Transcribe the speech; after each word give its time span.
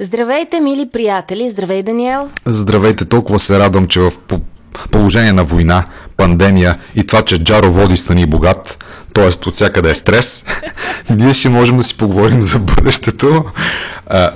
Здравейте, 0.00 0.60
мили 0.60 0.88
приятели! 0.92 1.50
Здравей, 1.50 1.82
Даниел! 1.82 2.28
Здравейте, 2.46 3.04
толкова 3.04 3.38
се 3.38 3.58
радвам, 3.58 3.86
че 3.86 4.00
в 4.00 4.12
положение 4.90 5.32
на 5.32 5.44
война, 5.44 5.84
пандемия 6.16 6.78
и 6.96 7.06
това, 7.06 7.22
че 7.22 7.44
Джаро 7.44 7.72
води 7.72 7.96
страни 7.96 8.26
богат, 8.26 8.84
т.е. 9.14 9.26
от 9.26 9.54
всякъде 9.54 9.90
е 9.90 9.94
стрес, 9.94 10.44
ние 11.10 11.34
ще 11.34 11.48
можем 11.48 11.76
да 11.76 11.82
си 11.82 11.96
поговорим 11.96 12.42
за 12.42 12.58
бъдещето, 12.58 13.44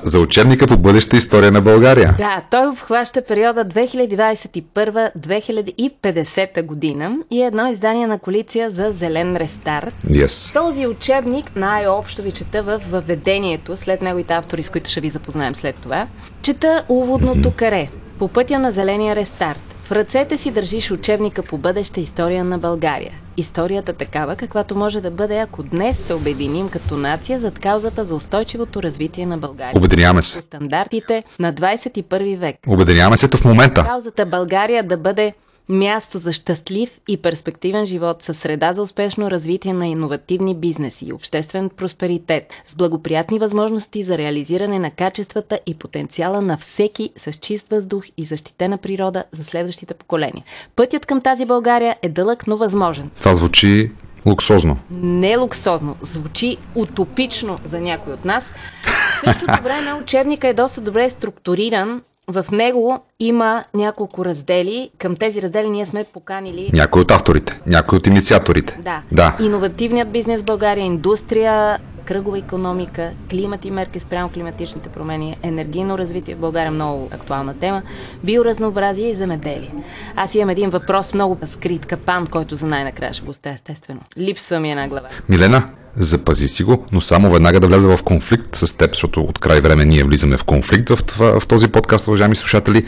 за 0.03 0.19
учебника 0.19 0.67
по 0.67 0.79
бъдеща 0.79 1.17
история 1.17 1.53
на 1.53 1.61
България. 1.61 2.15
Да, 2.19 2.43
той 2.51 2.67
обхваща 2.67 3.23
периода 3.23 3.65
2021-2050 3.65 6.63
година 6.63 7.17
и 7.31 7.43
е 7.43 7.47
едно 7.47 7.67
издание 7.67 8.07
на 8.07 8.19
коалиция 8.19 8.71
за 8.71 8.93
зелен 8.93 9.37
рестарт. 9.37 9.95
Yes. 10.07 10.55
Този 10.55 10.87
учебник 10.87 11.57
най-общо 11.57 12.23
ви 12.23 12.31
чета 12.31 12.63
в 12.63 12.83
въведението, 12.91 13.77
след 13.77 14.03
неговите 14.03 14.33
автори, 14.33 14.63
с 14.63 14.71
които 14.71 14.91
ще 14.91 15.01
ви 15.01 15.11
запознаем 15.11 15.55
след 15.55 15.77
това. 15.77 16.07
Чета 16.43 16.85
уводното 16.89 17.53
каре 17.57 17.89
по 18.19 18.29
пътя 18.29 18.59
на 18.59 18.71
зеления 18.71 19.17
рестарт 19.17 19.61
в 19.85 19.93
ръцете 19.93 20.37
си 20.37 20.51
държиш 20.51 20.91
учебника 20.91 21.43
по 21.43 21.59
бъдеща 21.59 22.01
история 22.01 22.45
на 22.45 22.59
България. 22.59 23.13
Историята 23.41 23.93
такава, 23.93 24.37
каквато 24.37 24.77
може 24.77 25.01
да 25.01 25.11
бъде, 25.11 25.39
ако 25.39 25.63
днес 25.63 25.99
се 25.99 26.15
обединим 26.15 26.69
като 26.69 26.97
нация 26.97 27.39
зад 27.39 27.59
каузата 27.59 28.05
за 28.05 28.15
устойчивото 28.15 28.83
развитие 28.83 29.27
на 29.27 29.39
България. 29.39 29.79
Обединяваме 29.79 30.23
се. 30.23 30.41
Стандартите 30.41 31.25
на 31.39 31.55
21 31.55 32.39
век. 32.39 32.57
Обединяваме 32.69 33.17
се 33.17 33.29
в 33.29 33.45
момента. 33.45 33.85
Каузата 33.85 34.27
България 34.27 34.83
да 34.83 34.97
бъде 34.97 35.33
място 35.71 36.19
за 36.19 36.33
щастлив 36.33 37.01
и 37.09 37.17
перспективен 37.17 37.87
живот 37.87 38.23
със 38.23 38.39
среда 38.39 38.73
за 38.73 38.83
успешно 38.83 39.31
развитие 39.31 39.73
на 39.73 39.87
иновативни 39.87 40.55
бизнеси 40.55 41.07
и 41.07 41.13
обществен 41.13 41.71
просперитет, 41.77 42.53
с 42.67 42.75
благоприятни 42.75 43.39
възможности 43.39 44.03
за 44.03 44.19
реализиране 44.19 44.79
на 44.79 44.91
качествата 44.91 45.61
и 45.67 45.75
потенциала 45.75 46.41
на 46.41 46.57
всеки 46.57 47.11
с 47.17 47.33
чист 47.33 47.69
въздух 47.69 48.05
и 48.17 48.25
защитена 48.25 48.79
природа 48.79 49.25
за 49.33 49.45
следващите 49.45 49.95
поколения. 49.95 50.45
Пътят 50.77 51.07
към 51.07 51.21
тази 51.21 51.47
България 51.47 51.97
е 52.03 52.09
дълъг, 52.09 52.47
но 52.47 52.57
възможен. 52.57 53.11
Това 53.19 53.35
звучи 53.35 53.91
луксозно. 54.27 54.77
Не 54.91 55.37
луксозно, 55.37 55.97
звучи 56.01 56.57
утопично 56.75 57.59
за 57.65 57.81
някой 57.81 58.13
от 58.13 58.25
нас. 58.25 58.55
В 58.83 59.21
същото 59.25 59.63
време 59.63 59.95
учебника 59.95 60.49
е 60.49 60.55
доста 60.55 60.81
добре 60.81 61.11
структуриран 61.11 62.03
в 62.33 62.45
него 62.53 62.99
има 63.21 63.65
няколко 63.75 64.25
раздели. 64.25 64.91
Към 64.99 65.17
тези 65.17 65.43
раздели 65.43 65.69
ние 65.69 65.87
сме 65.87 66.05
поканили... 66.05 66.71
Някои 66.73 67.03
от 67.03 67.11
авторите, 67.11 67.61
някои 67.67 67.99
от 67.99 68.07
инициаторите. 68.07 68.79
Да. 68.85 69.03
да. 69.13 69.37
Иновативният 69.41 70.11
бизнес 70.11 70.41
в 70.41 70.45
България, 70.45 70.85
индустрия, 70.85 71.79
кръгова 72.05 72.39
економика, 72.39 73.11
климат 73.31 73.65
и 73.65 73.71
мерки 73.71 74.01
спрямо 74.01 74.29
климатичните 74.29 74.89
промени, 74.89 75.37
енергийно 75.43 75.99
развитие 75.99 76.35
в 76.35 76.39
България, 76.39 76.71
много 76.71 77.09
актуална 77.13 77.55
тема, 77.55 77.83
биоразнообразие 78.25 79.11
и 79.11 79.15
земеделие. 79.15 79.75
Аз 80.17 80.35
имам 80.35 80.51
един 80.51 80.71
въпрос, 80.71 81.15
много 81.15 81.39
скрит 81.45 81.87
капан, 81.87 82.27
който 82.27 82.55
за 82.55 82.67
най-накрая 82.67 83.15
ще 83.15 83.25
го 83.25 83.31
оставя 83.31 83.55
естествено. 83.55 84.01
Липсва 84.19 84.61
ми 84.61 84.71
една 84.71 84.89
глава. 84.89 85.09
Милена, 85.29 85.69
запази 86.01 86.49
си 86.49 86.63
го, 86.63 86.85
но 86.93 87.01
само 87.01 87.31
веднага 87.31 87.61
да 87.61 87.67
вляза 87.67 87.97
в 87.97 88.03
конфликт 88.03 88.57
с 88.57 88.77
теб, 88.77 88.95
защото 88.95 89.21
от 89.21 89.39
край 89.39 89.61
време 89.61 89.85
ние 89.85 90.05
влизаме 90.05 90.37
в 90.37 90.45
конфликт 90.45 90.89
в, 90.89 91.05
това, 91.05 91.41
в 91.41 91.47
този 91.47 91.69
подкаст, 91.69 92.09
уважаеми 92.09 92.37
слушатели. 92.37 92.85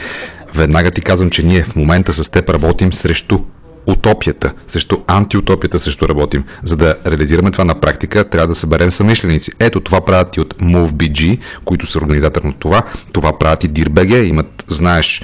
Веднага 0.55 0.91
ти 0.91 1.01
казвам, 1.01 1.31
че 1.31 1.43
ние 1.43 1.63
в 1.63 1.77
момента 1.77 2.13
с 2.13 2.29
теб 2.29 2.49
работим 2.51 2.93
срещу 2.93 3.39
утопията, 3.87 4.53
срещу 4.67 4.97
антиутопията 5.07 5.79
също 5.79 6.09
работим. 6.09 6.45
За 6.65 6.77
да 6.77 6.97
реализираме 7.07 7.51
това 7.51 7.65
на 7.65 7.81
практика, 7.81 8.29
трябва 8.29 8.47
да 8.47 8.55
съберем 8.55 8.91
съмишленици. 8.91 9.53
Ето 9.59 9.81
това 9.81 10.05
правят 10.05 10.37
и 10.37 10.41
от 10.41 10.55
MoveBG, 10.55 11.39
които 11.65 11.87
са 11.87 11.99
организатор 11.99 12.43
на 12.43 12.53
това. 12.53 12.83
Това 13.13 13.39
правят 13.39 13.65
и 13.65 13.71
DIRBG, 13.71 14.23
имат, 14.23 14.65
знаеш, 14.69 15.23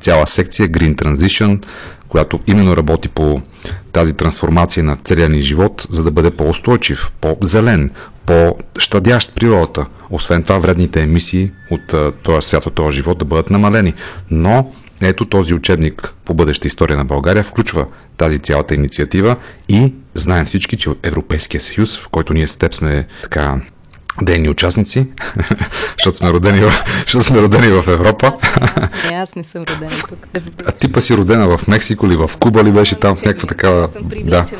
цяла 0.00 0.26
секция 0.26 0.68
Green 0.68 0.94
Transition, 1.02 1.64
която 2.08 2.40
именно 2.46 2.76
работи 2.76 3.08
по 3.08 3.40
тази 3.92 4.12
трансформация 4.12 4.84
на 4.84 4.96
целия 4.96 5.28
ни 5.28 5.42
живот, 5.42 5.86
за 5.90 6.04
да 6.04 6.10
бъде 6.10 6.30
по-устойчив, 6.30 7.12
по-зелен, 7.20 7.90
по-щадящ 8.26 9.34
природата. 9.34 9.86
Освен 10.10 10.42
това, 10.42 10.58
вредните 10.58 11.02
емисии 11.02 11.50
от 11.70 12.14
този 12.22 12.46
свят, 12.46 12.66
от 12.66 12.74
този 12.74 12.96
живот 12.96 13.18
да 13.18 13.24
бъдат 13.24 13.50
намалени. 13.50 13.94
Но 14.30 14.72
ето 15.00 15.24
този 15.24 15.54
учебник 15.54 16.14
по 16.24 16.34
бъдеща 16.34 16.68
история 16.68 16.96
на 16.96 17.04
България 17.04 17.44
включва 17.44 17.86
тази 18.16 18.38
цялата 18.38 18.74
инициатива 18.74 19.36
и 19.68 19.92
знаем 20.14 20.44
всички, 20.44 20.76
че 20.76 20.90
Европейския 21.02 21.60
съюз, 21.60 21.98
в 21.98 22.08
който 22.08 22.34
ние 22.34 22.46
с 22.46 22.56
теб 22.56 22.74
сме 22.74 23.06
така 23.22 23.60
дейни 24.22 24.48
участници, 24.48 25.06
защото 25.98 26.16
сме 26.16 26.30
родени 26.30 26.62
защото 27.04 27.24
сме 27.24 27.40
родени 27.40 27.66
в 27.66 27.88
Европа. 27.88 28.32
Не, 29.10 29.16
аз 29.16 29.34
не 29.34 29.44
съм 29.44 29.62
родена 29.62 29.90
тук. 30.08 30.26
А 30.66 30.72
ти 30.72 30.92
па 30.92 31.00
си 31.00 31.16
родена 31.16 31.56
в 31.56 31.68
Мексико 31.68 32.06
или 32.06 32.16
в 32.16 32.30
Куба 32.40 32.64
ли 32.64 32.70
беше 32.70 32.94
там 32.94 33.16
в 33.16 33.24
някаква 33.24 33.48
такава... 33.48 33.84
Аз 33.84 33.92
съм 33.92 34.08
да. 34.24 34.44
към 34.44 34.58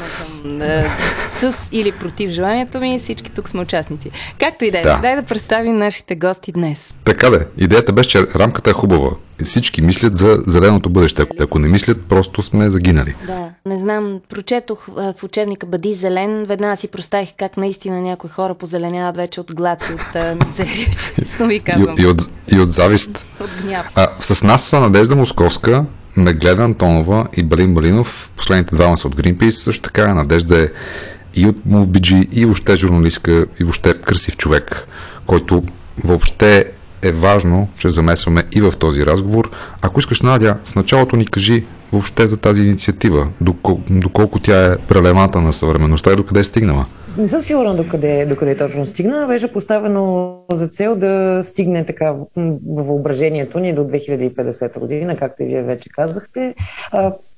с 1.29 1.69
или 1.73 1.93
против 1.93 2.31
желанието 2.31 2.81
ми, 2.81 2.99
всички 2.99 3.31
тук 3.31 3.49
сме 3.49 3.61
участници. 3.61 4.11
Както 4.39 4.65
и 4.65 4.71
да 4.71 4.79
е, 4.79 4.83
да. 4.83 4.99
дай 5.03 5.17
да 5.17 5.23
представим 5.23 5.79
нашите 5.79 6.15
гости 6.15 6.53
днес. 6.53 6.95
Така 7.05 7.31
да, 7.31 7.47
идеята 7.59 7.93
беше, 7.93 8.11
че 8.11 8.27
рамката 8.34 8.71
е 8.71 8.73
хубава. 8.73 9.11
Всички 9.45 9.83
мислят 9.83 10.17
за 10.17 10.43
зеленото 10.47 10.91
бъдеще. 10.91 11.27
Ако 11.41 11.59
не 11.59 11.69
мислят, 11.69 11.99
просто 12.09 12.43
сме 12.43 12.71
загинали. 12.71 13.15
Да, 13.27 13.51
не 13.67 13.79
знам, 13.79 14.21
прочетох 14.29 14.87
в 14.89 15.15
учебника 15.23 15.67
Бъди 15.67 15.95
зелен, 15.95 16.45
веднага 16.45 16.77
си 16.77 16.89
проставих 16.89 17.29
как 17.39 17.56
наистина 17.56 18.01
някои 18.01 18.31
хора 18.31 18.55
позеленяват 18.55 19.17
вече 19.17 19.41
от 19.41 19.55
глад 19.55 19.85
и 19.91 19.93
от 19.93 20.41
мизерия, 20.45 20.87
честно 21.17 21.47
ви 21.47 21.61
казвам. 21.61 21.97
И, 21.99 22.03
и, 22.03 22.06
от, 22.06 22.21
и 22.53 22.61
от 22.61 22.71
завист. 22.71 23.27
От 23.41 23.51
гняв. 23.62 23.93
А, 23.95 24.09
с 24.21 24.43
нас 24.43 24.62
са 24.62 24.81
Надежда 24.81 25.17
Московска, 25.17 25.85
Нагледа 26.16 26.62
Антонова 26.62 27.27
и 27.37 27.43
Балин 27.43 27.75
Балинов. 27.75 28.31
Последните 28.37 28.75
двама 28.75 28.99
са 28.99 29.09
от 29.09 29.16
Greenpeace. 29.16 29.50
Също 29.50 29.82
така 29.82 30.15
Надежда 30.15 30.62
е 30.62 30.69
и 31.34 31.47
от 31.47 31.56
MoveBG, 31.69 32.28
и 32.32 32.44
въобще 32.44 32.77
журналистка, 32.77 33.47
и 33.60 33.65
въобще 33.65 33.94
красив 33.94 34.37
човек, 34.37 34.87
който 35.26 35.62
въобще 36.05 36.71
е 37.03 37.12
важно, 37.12 37.69
че 37.78 37.91
замесваме 37.91 38.44
и 38.53 38.60
в 38.60 38.72
този 38.78 39.06
разговор. 39.06 39.50
Ако 39.82 40.00
искаш, 40.00 40.21
Надя, 40.21 40.56
в 40.65 40.75
началото 40.75 41.16
ни 41.16 41.26
кажи 41.26 41.65
въобще 41.93 42.26
за 42.26 42.37
тази 42.37 42.62
инициатива, 42.62 43.28
доколко, 43.41 43.82
доколко 43.91 44.38
тя 44.38 44.66
е 44.66 44.76
релевантна 44.94 45.41
на 45.41 45.53
съвременността 45.53 46.12
и 46.12 46.16
докъде 46.16 46.41
е 46.41 46.44
стигнала 46.44 46.87
не 47.19 47.28
съм 47.28 47.43
сигурна 47.43 47.75
докъде, 47.75 48.27
докъде 48.27 48.56
точно 48.56 48.87
стигна. 48.87 49.27
Беше 49.27 49.53
поставено 49.53 50.37
за 50.53 50.69
цел 50.69 50.97
да 50.97 51.41
стигне 51.43 51.87
така 51.87 52.15
въображението 52.66 53.59
ни 53.59 53.75
до 53.75 53.84
2050 53.84 54.78
година, 54.78 55.16
както 55.16 55.43
и 55.43 55.47
вие 55.47 55.62
вече 55.62 55.88
казахте. 55.88 56.55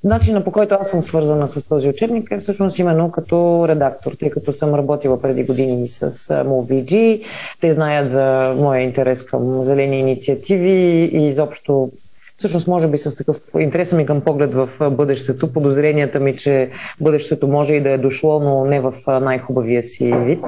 Начина 0.03 0.43
по 0.43 0.51
който 0.51 0.77
аз 0.79 0.91
съм 0.91 1.01
свързана 1.01 1.47
с 1.47 1.63
този 1.63 1.89
учебник 1.89 2.31
е 2.31 2.37
всъщност 2.37 2.79
именно 2.79 3.11
като 3.11 3.65
редактор, 3.67 4.11
тъй 4.19 4.29
като 4.29 4.53
съм 4.53 4.75
работила 4.75 5.21
преди 5.21 5.43
години 5.43 5.87
с 5.87 6.11
MoVG. 6.29 7.23
Те 7.61 7.73
знаят 7.73 8.11
за 8.11 8.55
моя 8.57 8.81
интерес 8.81 9.23
към 9.23 9.63
зелени 9.63 9.99
инициативи 9.99 10.71
и 11.13 11.27
изобщо 11.27 11.91
Всъщност, 12.39 12.67
може 12.67 12.87
би 12.87 12.97
с 12.97 13.15
такъв 13.15 13.37
интереса 13.59 13.95
ми 13.95 14.05
към 14.05 14.21
поглед 14.21 14.53
в 14.53 14.69
бъдещето, 14.91 15.53
подозренията 15.53 16.19
ми, 16.19 16.37
че 16.37 16.69
бъдещето 17.01 17.47
може 17.47 17.73
и 17.73 17.81
да 17.81 17.89
е 17.89 17.97
дошло, 17.97 18.39
но 18.39 18.65
не 18.65 18.79
в 18.79 18.93
най-хубавия 19.21 19.83
си 19.83 20.13
вид. 20.13 20.45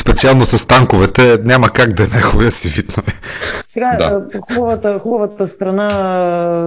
Специално 0.00 0.46
с 0.46 0.66
танковете 0.66 1.38
няма 1.44 1.70
как 1.70 1.92
да 1.92 2.02
е 2.02 2.06
най-хубавия 2.06 2.50
си 2.50 2.68
вид. 2.68 2.96
Нали? 2.96 3.16
Сега, 3.66 3.96
да. 3.98 4.26
хубавата, 4.40 4.98
хубавата 4.98 5.46
страна 5.46 5.88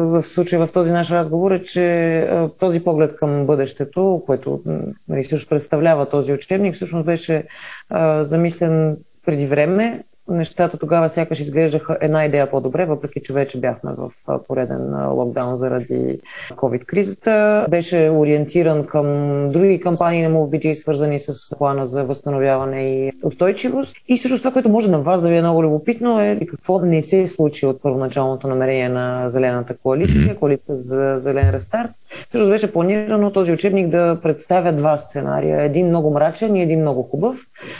в 0.05 0.23
случая 0.23 0.66
в 0.66 0.72
този 0.72 0.91
наш 0.91 1.11
разговор 1.11 1.51
е, 1.51 1.63
че 1.63 2.29
този 2.59 2.83
поглед 2.83 3.16
към 3.16 3.45
бъдещето, 3.45 4.23
което 4.25 4.61
нали, 5.07 5.23
всъщност 5.23 5.49
представлява 5.49 6.09
този 6.09 6.33
учебник, 6.33 6.75
всъщност 6.75 7.05
беше 7.05 7.43
а, 7.89 8.23
замислен 8.23 8.97
преди 9.25 9.47
време 9.47 10.03
нещата 10.30 10.78
тогава 10.78 11.09
сякаш 11.09 11.40
изглеждаха 11.40 11.97
една 12.02 12.26
идея 12.26 12.52
по-добре, 12.52 12.85
въпреки 12.85 13.22
че 13.23 13.34
вече 13.34 13.59
бяхме 13.59 13.91
в 13.97 14.11
пореден 14.47 15.09
локдаун 15.11 15.55
заради 15.55 16.20
COVID-кризата. 16.52 17.66
Беше 17.70 18.09
ориентиран 18.14 18.85
към 18.85 19.08
други 19.52 19.79
кампании 19.79 20.28
на 20.28 20.35
MoveBG, 20.35 20.73
свързани 20.73 21.20
с 21.20 21.58
плана 21.58 21.88
за 21.88 22.03
възстановяване 22.03 22.94
и 22.94 23.11
устойчивост. 23.23 23.96
И 24.08 24.17
също 24.17 24.38
това, 24.38 24.52
което 24.52 24.70
може 24.70 24.90
на 24.90 25.02
вас 25.02 25.22
да 25.22 25.29
ви 25.29 25.38
е 25.38 25.41
много 25.41 25.64
любопитно 25.64 26.22
е 26.22 26.40
какво 26.49 26.79
не 26.79 27.02
се 27.02 27.28
случи 27.28 27.66
от 27.66 27.82
първоначалното 27.82 28.47
намерение 28.47 28.90
на 28.90 29.29
Зелената 29.29 29.78
коалиция, 29.78 30.35
коалиция 30.35 30.76
за 30.78 31.14
зелен 31.17 31.49
рестарт. 31.49 31.91
Също 32.32 32.50
беше 32.50 32.73
планирано 32.73 33.32
този 33.32 33.52
учебник 33.52 33.88
да 33.88 34.20
представя 34.23 34.73
два 34.73 34.97
сценария. 34.97 35.62
Един 35.62 35.88
много 35.88 36.12
мрачен 36.12 36.56
и 36.56 36.62
един 36.62 36.82
много 36.82 37.03
хубав. 37.03 37.38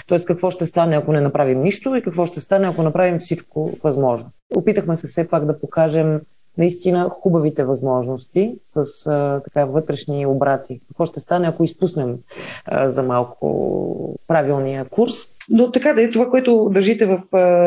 Тоест 0.08 0.26
какво 0.26 0.52
ще 0.52 0.66
стане, 0.66 0.96
ако 0.96 1.14
не 1.14 1.22
направим 1.22 1.62
нищо 1.62 1.96
и 1.96 2.02
какво 2.02 2.26
ще 2.26 2.40
стане, 2.40 2.68
ако 2.68 2.84
направим 2.84 3.20
всичко 3.20 3.72
възможно. 3.84 4.30
Опитахме 4.56 4.98
се 4.98 5.08
все 5.08 5.28
пак 5.28 5.46
да 5.46 5.60
покажем 5.60 6.22
наистина 6.58 7.10
хубавите 7.10 7.64
възможности 7.64 8.56
с 8.66 9.08
а, 9.08 9.42
така 9.44 9.66
вътрешни 9.66 10.26
обрати. 10.26 10.80
Какво 10.88 11.06
ще 11.06 11.20
стане, 11.20 11.48
ако 11.48 11.64
изпуснем 11.64 12.18
а, 12.66 12.90
за 12.90 13.04
малко 13.04 14.20
правилния 14.28 14.86
курс? 14.86 15.14
Но 15.50 15.72
така 15.72 15.94
да 15.94 16.04
е 16.04 16.12
това, 16.12 16.30
което 16.30 16.70
държите 16.74 17.06
в 17.06 17.20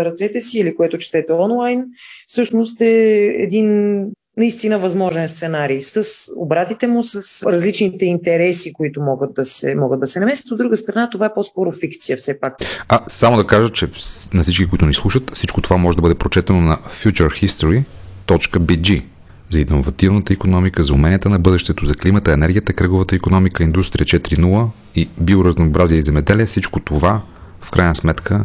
ръцете 0.04 0.40
си 0.40 0.58
или 0.58 0.76
което 0.76 0.98
четете 0.98 1.32
онлайн, 1.32 1.84
всъщност 2.26 2.80
е 2.80 2.86
един 3.38 3.98
наистина 4.38 4.78
възможен 4.78 5.28
сценарий 5.28 5.82
с 5.82 6.04
обратите 6.36 6.86
му, 6.86 7.04
с 7.04 7.42
различните 7.46 8.04
интереси, 8.04 8.72
които 8.72 9.00
могат 9.00 9.34
да 9.34 9.44
се, 9.44 9.74
могат 9.74 10.00
да 10.00 10.06
се 10.06 10.20
наместят. 10.20 10.50
От 10.50 10.58
друга 10.58 10.76
страна, 10.76 11.10
това 11.10 11.26
е 11.26 11.34
по-скоро 11.34 11.72
фикция 11.72 12.16
все 12.16 12.40
пак. 12.40 12.54
А, 12.88 13.00
само 13.06 13.36
да 13.36 13.46
кажа, 13.46 13.68
че 13.68 13.86
на 14.32 14.42
всички, 14.42 14.68
които 14.68 14.86
ни 14.86 14.94
слушат, 14.94 15.30
всичко 15.34 15.60
това 15.60 15.76
може 15.76 15.96
да 15.96 16.02
бъде 16.02 16.14
прочетено 16.14 16.60
на 16.60 16.76
futurehistory.bg 16.76 19.02
за 19.50 19.60
иновативната 19.60 20.32
економика, 20.32 20.82
за 20.82 20.92
уменията 20.92 21.28
на 21.28 21.38
бъдещето, 21.38 21.86
за 21.86 21.94
климата, 21.94 22.32
енергията, 22.32 22.72
кръговата 22.72 23.16
економика, 23.16 23.62
индустрия 23.62 24.06
4.0 24.06 24.68
и 24.94 25.08
биоразнообразие 25.20 25.98
и 25.98 26.02
земеделие. 26.02 26.44
Всичко 26.44 26.80
това, 26.80 27.20
в 27.60 27.70
крайна 27.70 27.94
сметка, 27.94 28.44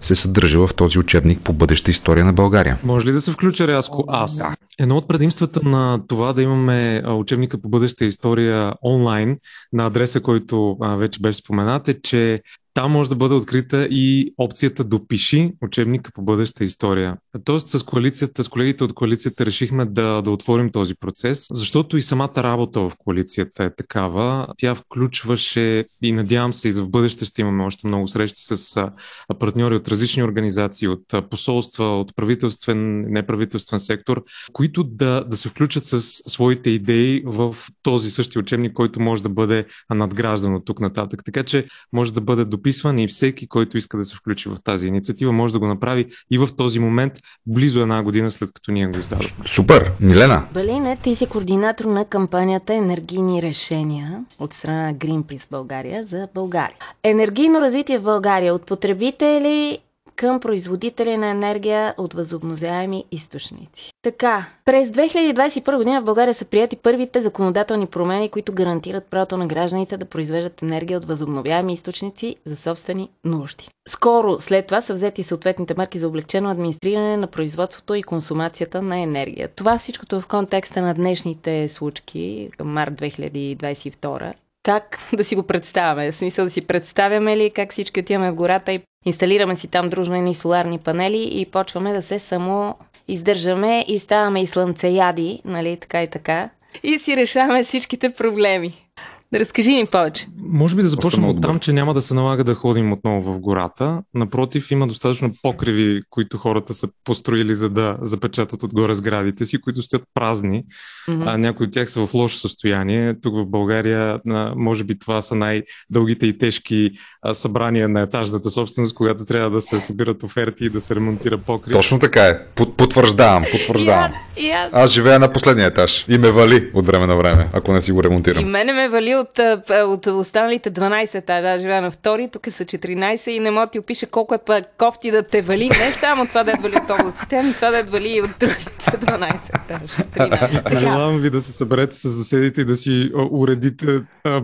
се 0.00 0.14
съдържа 0.14 0.66
в 0.66 0.74
този 0.74 0.98
учебник 0.98 1.40
по 1.40 1.52
бъдеща 1.52 1.90
история 1.90 2.24
на 2.24 2.32
България. 2.32 2.78
Може 2.84 3.06
ли 3.06 3.12
да 3.12 3.20
се 3.20 3.30
включа 3.30 3.66
рязко 3.68 4.04
аз? 4.08 4.38
Да. 4.38 4.54
Едно 4.78 4.96
от 4.96 5.08
предимствата 5.08 5.68
на 5.68 6.00
това 6.08 6.32
да 6.32 6.42
имаме 6.42 7.02
учебника 7.06 7.58
по 7.58 7.68
бъдеща 7.68 8.04
история 8.04 8.72
онлайн 8.84 9.38
на 9.72 9.86
адреса, 9.86 10.20
който 10.20 10.76
вече 10.80 11.20
беше 11.20 11.38
споменат, 11.38 11.88
е, 11.88 12.00
че 12.02 12.42
там 12.76 12.92
може 12.92 13.10
да 13.10 13.16
бъде 13.16 13.34
открита 13.34 13.88
и 13.90 14.34
опцията 14.38 14.84
допиши 14.84 15.52
учебника 15.62 16.10
по 16.14 16.22
бъдеща 16.22 16.64
история. 16.64 17.16
Тоест 17.44 17.68
с 17.68 17.82
коалицията, 17.82 18.44
с 18.44 18.48
колегите 18.48 18.84
от 18.84 18.94
коалицията 18.94 19.46
решихме 19.46 19.84
да, 19.84 20.22
да 20.22 20.30
отворим 20.30 20.70
този 20.70 20.94
процес, 20.94 21.46
защото 21.52 21.96
и 21.96 22.02
самата 22.02 22.32
работа 22.36 22.80
в 22.80 22.92
коалицията 22.98 23.64
е 23.64 23.74
такава. 23.74 24.46
Тя 24.56 24.74
включваше 24.74 25.84
и 26.02 26.12
надявам 26.12 26.52
се 26.52 26.68
и 26.68 26.72
за 26.72 26.82
в 26.82 26.90
бъдеще 26.90 27.24
ще 27.24 27.40
имаме 27.40 27.64
още 27.64 27.86
много 27.86 28.08
срещи 28.08 28.42
с 28.44 28.90
партньори 29.38 29.74
от 29.74 29.88
различни 29.88 30.22
организации, 30.22 30.88
от 30.88 31.30
посолства, 31.30 32.00
от 32.00 32.16
правителствен, 32.16 33.00
неправителствен 33.12 33.80
сектор, 33.80 34.24
които 34.52 34.84
да, 34.84 35.24
да 35.24 35.36
се 35.36 35.48
включат 35.48 35.84
с 35.86 36.00
своите 36.02 36.70
идеи 36.70 37.22
в 37.26 37.56
този 37.82 38.10
същия 38.10 38.40
учебник, 38.40 38.72
който 38.72 39.00
може 39.00 39.22
да 39.22 39.28
бъде 39.28 39.66
надграждан 39.94 40.54
от 40.54 40.64
тук 40.64 40.80
нататък. 40.80 41.24
Така 41.24 41.42
че 41.42 41.66
може 41.92 42.14
да 42.14 42.20
бъде 42.20 42.44
допишен 42.44 42.65
дописване 42.66 43.02
и 43.02 43.06
всеки, 43.06 43.48
който 43.48 43.78
иска 43.78 43.96
да 43.96 44.04
се 44.04 44.16
включи 44.16 44.48
в 44.48 44.56
тази 44.64 44.86
инициатива, 44.86 45.32
може 45.32 45.52
да 45.52 45.58
го 45.58 45.66
направи 45.66 46.06
и 46.30 46.38
в 46.38 46.48
този 46.56 46.78
момент, 46.78 47.12
близо 47.46 47.80
една 47.80 48.02
година 48.02 48.30
след 48.30 48.52
като 48.52 48.72
ние 48.72 48.86
го 48.86 48.98
издадохме. 48.98 49.44
Супер! 49.48 49.92
Милена! 50.00 50.48
Балине, 50.54 50.96
ти 50.96 51.14
си 51.14 51.26
координатор 51.26 51.84
на 51.84 52.04
кампанията 52.04 52.74
Енергийни 52.74 53.42
решения 53.42 54.24
от 54.38 54.52
страна 54.52 54.82
на 54.82 54.94
Greenpeace 54.94 55.50
България 55.50 56.04
за 56.04 56.28
България. 56.34 56.76
Енергийно 57.02 57.60
развитие 57.60 57.98
в 57.98 58.02
България 58.02 58.54
от 58.54 58.66
потребители 58.66 59.78
към 60.16 60.40
производители 60.40 61.16
на 61.16 61.26
енергия 61.26 61.94
от 61.98 62.14
възобновяеми 62.14 63.04
източници. 63.12 63.90
Така, 64.02 64.46
през 64.64 64.88
2021 64.88 65.76
година 65.76 66.00
в 66.00 66.04
България 66.04 66.34
са 66.34 66.44
прияти 66.44 66.76
първите 66.76 67.22
законодателни 67.22 67.86
промени, 67.86 68.28
които 68.28 68.52
гарантират 68.52 69.06
правото 69.06 69.36
на 69.36 69.46
гражданите 69.46 69.96
да 69.96 70.04
произвеждат 70.04 70.62
енергия 70.62 70.98
от 70.98 71.04
възобновяеми 71.04 71.72
източници 71.72 72.36
за 72.44 72.56
собствени 72.56 73.10
нужди. 73.24 73.68
Скоро 73.88 74.38
след 74.38 74.66
това 74.66 74.80
са 74.80 74.92
взети 74.92 75.22
съответните 75.22 75.74
мерки 75.78 75.98
за 75.98 76.08
облегчено 76.08 76.50
администриране 76.50 77.16
на 77.16 77.26
производството 77.26 77.94
и 77.94 78.02
консумацията 78.02 78.82
на 78.82 78.98
енергия. 78.98 79.48
Това 79.48 79.78
всичкото 79.78 80.20
в 80.20 80.26
контекста 80.26 80.82
на 80.82 80.94
днешните 80.94 81.68
случки 81.68 82.50
към 82.58 82.68
март 82.68 82.94
2022 82.94 84.34
как 84.66 84.98
да 85.12 85.24
си 85.24 85.36
го 85.36 85.42
представяме? 85.42 86.12
В 86.12 86.14
смисъл 86.14 86.44
да 86.44 86.50
си 86.50 86.66
представяме 86.66 87.36
ли 87.36 87.50
как 87.50 87.72
всички 87.72 88.00
отиваме 88.00 88.30
в 88.30 88.34
гората 88.34 88.72
и 88.72 88.80
инсталираме 89.06 89.56
си 89.56 89.68
там 89.68 89.88
дружно 89.88 90.34
соларни 90.34 90.78
панели 90.78 91.28
и 91.32 91.46
почваме 91.46 91.92
да 91.92 92.02
се 92.02 92.18
само 92.18 92.74
издържаме 93.08 93.84
и 93.88 93.98
ставаме 93.98 94.42
и 94.42 94.46
слънцеяди, 94.46 95.42
нали, 95.44 95.76
така 95.76 96.02
и 96.02 96.10
така. 96.10 96.50
И 96.82 96.98
си 96.98 97.16
решаваме 97.16 97.64
всичките 97.64 98.10
проблеми. 98.10 98.85
Разкажи 99.34 99.74
ни 99.74 99.86
повече. 99.86 100.26
Може 100.38 100.76
би 100.76 100.82
да 100.82 100.88
започнем 100.88 101.28
от 101.28 101.42
там, 101.42 101.58
че 101.58 101.72
няма 101.72 101.94
да 101.94 102.02
се 102.02 102.14
налага 102.14 102.44
да 102.44 102.54
ходим 102.54 102.92
отново 102.92 103.32
в 103.32 103.40
гората. 103.40 104.02
Напротив, 104.14 104.70
има 104.70 104.86
достатъчно 104.86 105.32
покриви, 105.42 106.02
които 106.10 106.38
хората 106.38 106.74
са 106.74 106.88
построили 107.04 107.54
за 107.54 107.68
да 107.68 107.96
запечатат 108.00 108.62
отгоре 108.62 108.94
сградите 108.94 109.44
си, 109.44 109.60
които 109.60 109.82
стоят 109.82 110.02
празни. 110.14 110.64
Mm-hmm. 111.08 111.22
А, 111.26 111.38
някои 111.38 111.66
от 111.66 111.72
тях 111.72 111.90
са 111.90 112.06
в 112.06 112.14
лошо 112.14 112.38
състояние. 112.38 113.14
Тук 113.20 113.36
в 113.36 113.46
България, 113.46 114.20
може 114.56 114.84
би 114.84 114.98
това 114.98 115.20
са 115.20 115.34
най-дългите 115.34 116.26
и 116.26 116.38
тежки 116.38 116.90
събрания 117.32 117.88
на 117.88 118.00
етажната 118.00 118.50
собственост, 118.50 118.94
когато 118.94 119.24
трябва 119.24 119.50
да 119.50 119.60
се 119.60 119.80
събират 119.80 120.22
оферти 120.22 120.64
и 120.64 120.70
да 120.70 120.80
се 120.80 120.94
ремонтира 120.94 121.38
покрив. 121.38 121.72
Точно 121.72 121.98
така 121.98 122.24
е. 122.24 122.38
Потвърждавам, 122.54 123.44
потвърждавам. 123.52 124.12
Yes, 124.36 124.40
yes. 124.40 124.68
Аз 124.72 124.90
живея 124.90 125.18
на 125.18 125.32
последния 125.32 125.66
етаж 125.66 126.04
и 126.08 126.18
ме 126.18 126.30
вали 126.30 126.70
от 126.74 126.86
време 126.86 127.06
на 127.06 127.16
време, 127.16 127.48
ако 127.52 127.72
не 127.72 127.80
си 127.80 127.92
го 127.92 128.02
ремонтирам. 128.02 128.42
И 128.42 128.44
мене 128.44 128.72
ме 128.72 128.88
вали 128.88 129.15
от, 129.16 129.38
от 129.86 130.06
останалите 130.06 130.70
12 130.70 131.14
етажа. 131.14 131.60
Живея 131.60 131.82
на 131.82 131.90
втори, 131.90 132.28
тук 132.32 132.46
са 132.50 132.64
14 132.64 133.30
и 133.30 133.40
не 133.40 133.50
мога 133.50 133.66
ти 133.66 133.78
опиша 133.78 134.06
колко 134.06 134.34
е 134.34 134.38
па 134.38 134.62
кофти 134.78 135.10
да 135.10 135.22
те 135.22 135.42
вали. 135.42 135.68
Не 135.68 135.92
само 135.92 136.26
това 136.26 136.44
да 136.44 136.52
е 136.52 136.54
вали 136.62 136.76
от 136.76 136.90
облаците, 137.00 137.36
ами 137.36 137.54
това 137.54 137.70
да 137.70 137.78
е 137.78 137.82
вали 137.82 138.16
и 138.16 138.22
от 138.22 138.30
другите 138.40 138.90
12 139.06 139.34
етажа. 139.54 140.02
13. 140.30 140.78
Желавам 140.78 141.18
ви 141.18 141.30
да 141.30 141.40
се 141.40 141.52
съберете 141.52 141.94
с 141.94 142.08
заседите 142.08 142.60
и 142.60 142.64
да 142.64 142.76
си 142.76 143.10
уредите 143.30 144.02
а, 144.24 144.42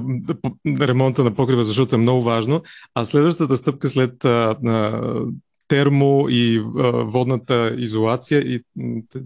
ремонта 0.80 1.24
на 1.24 1.34
покрива, 1.34 1.64
защото 1.64 1.94
е 1.94 1.98
много 1.98 2.22
важно. 2.22 2.62
А 2.94 3.04
следващата 3.04 3.56
стъпка 3.56 3.88
след 3.88 4.24
а, 4.24 4.56
термо 5.72 6.26
и 6.28 6.58
а, 6.58 6.90
водната 6.90 7.74
изолация 7.78 8.40
и 8.40 8.60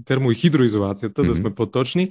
термо 0.04 0.30
и 0.30 0.34
хидроизолацията, 0.34 1.22
mm-hmm. 1.22 1.28
да 1.28 1.34
сме 1.34 1.54
по-точни, 1.54 2.10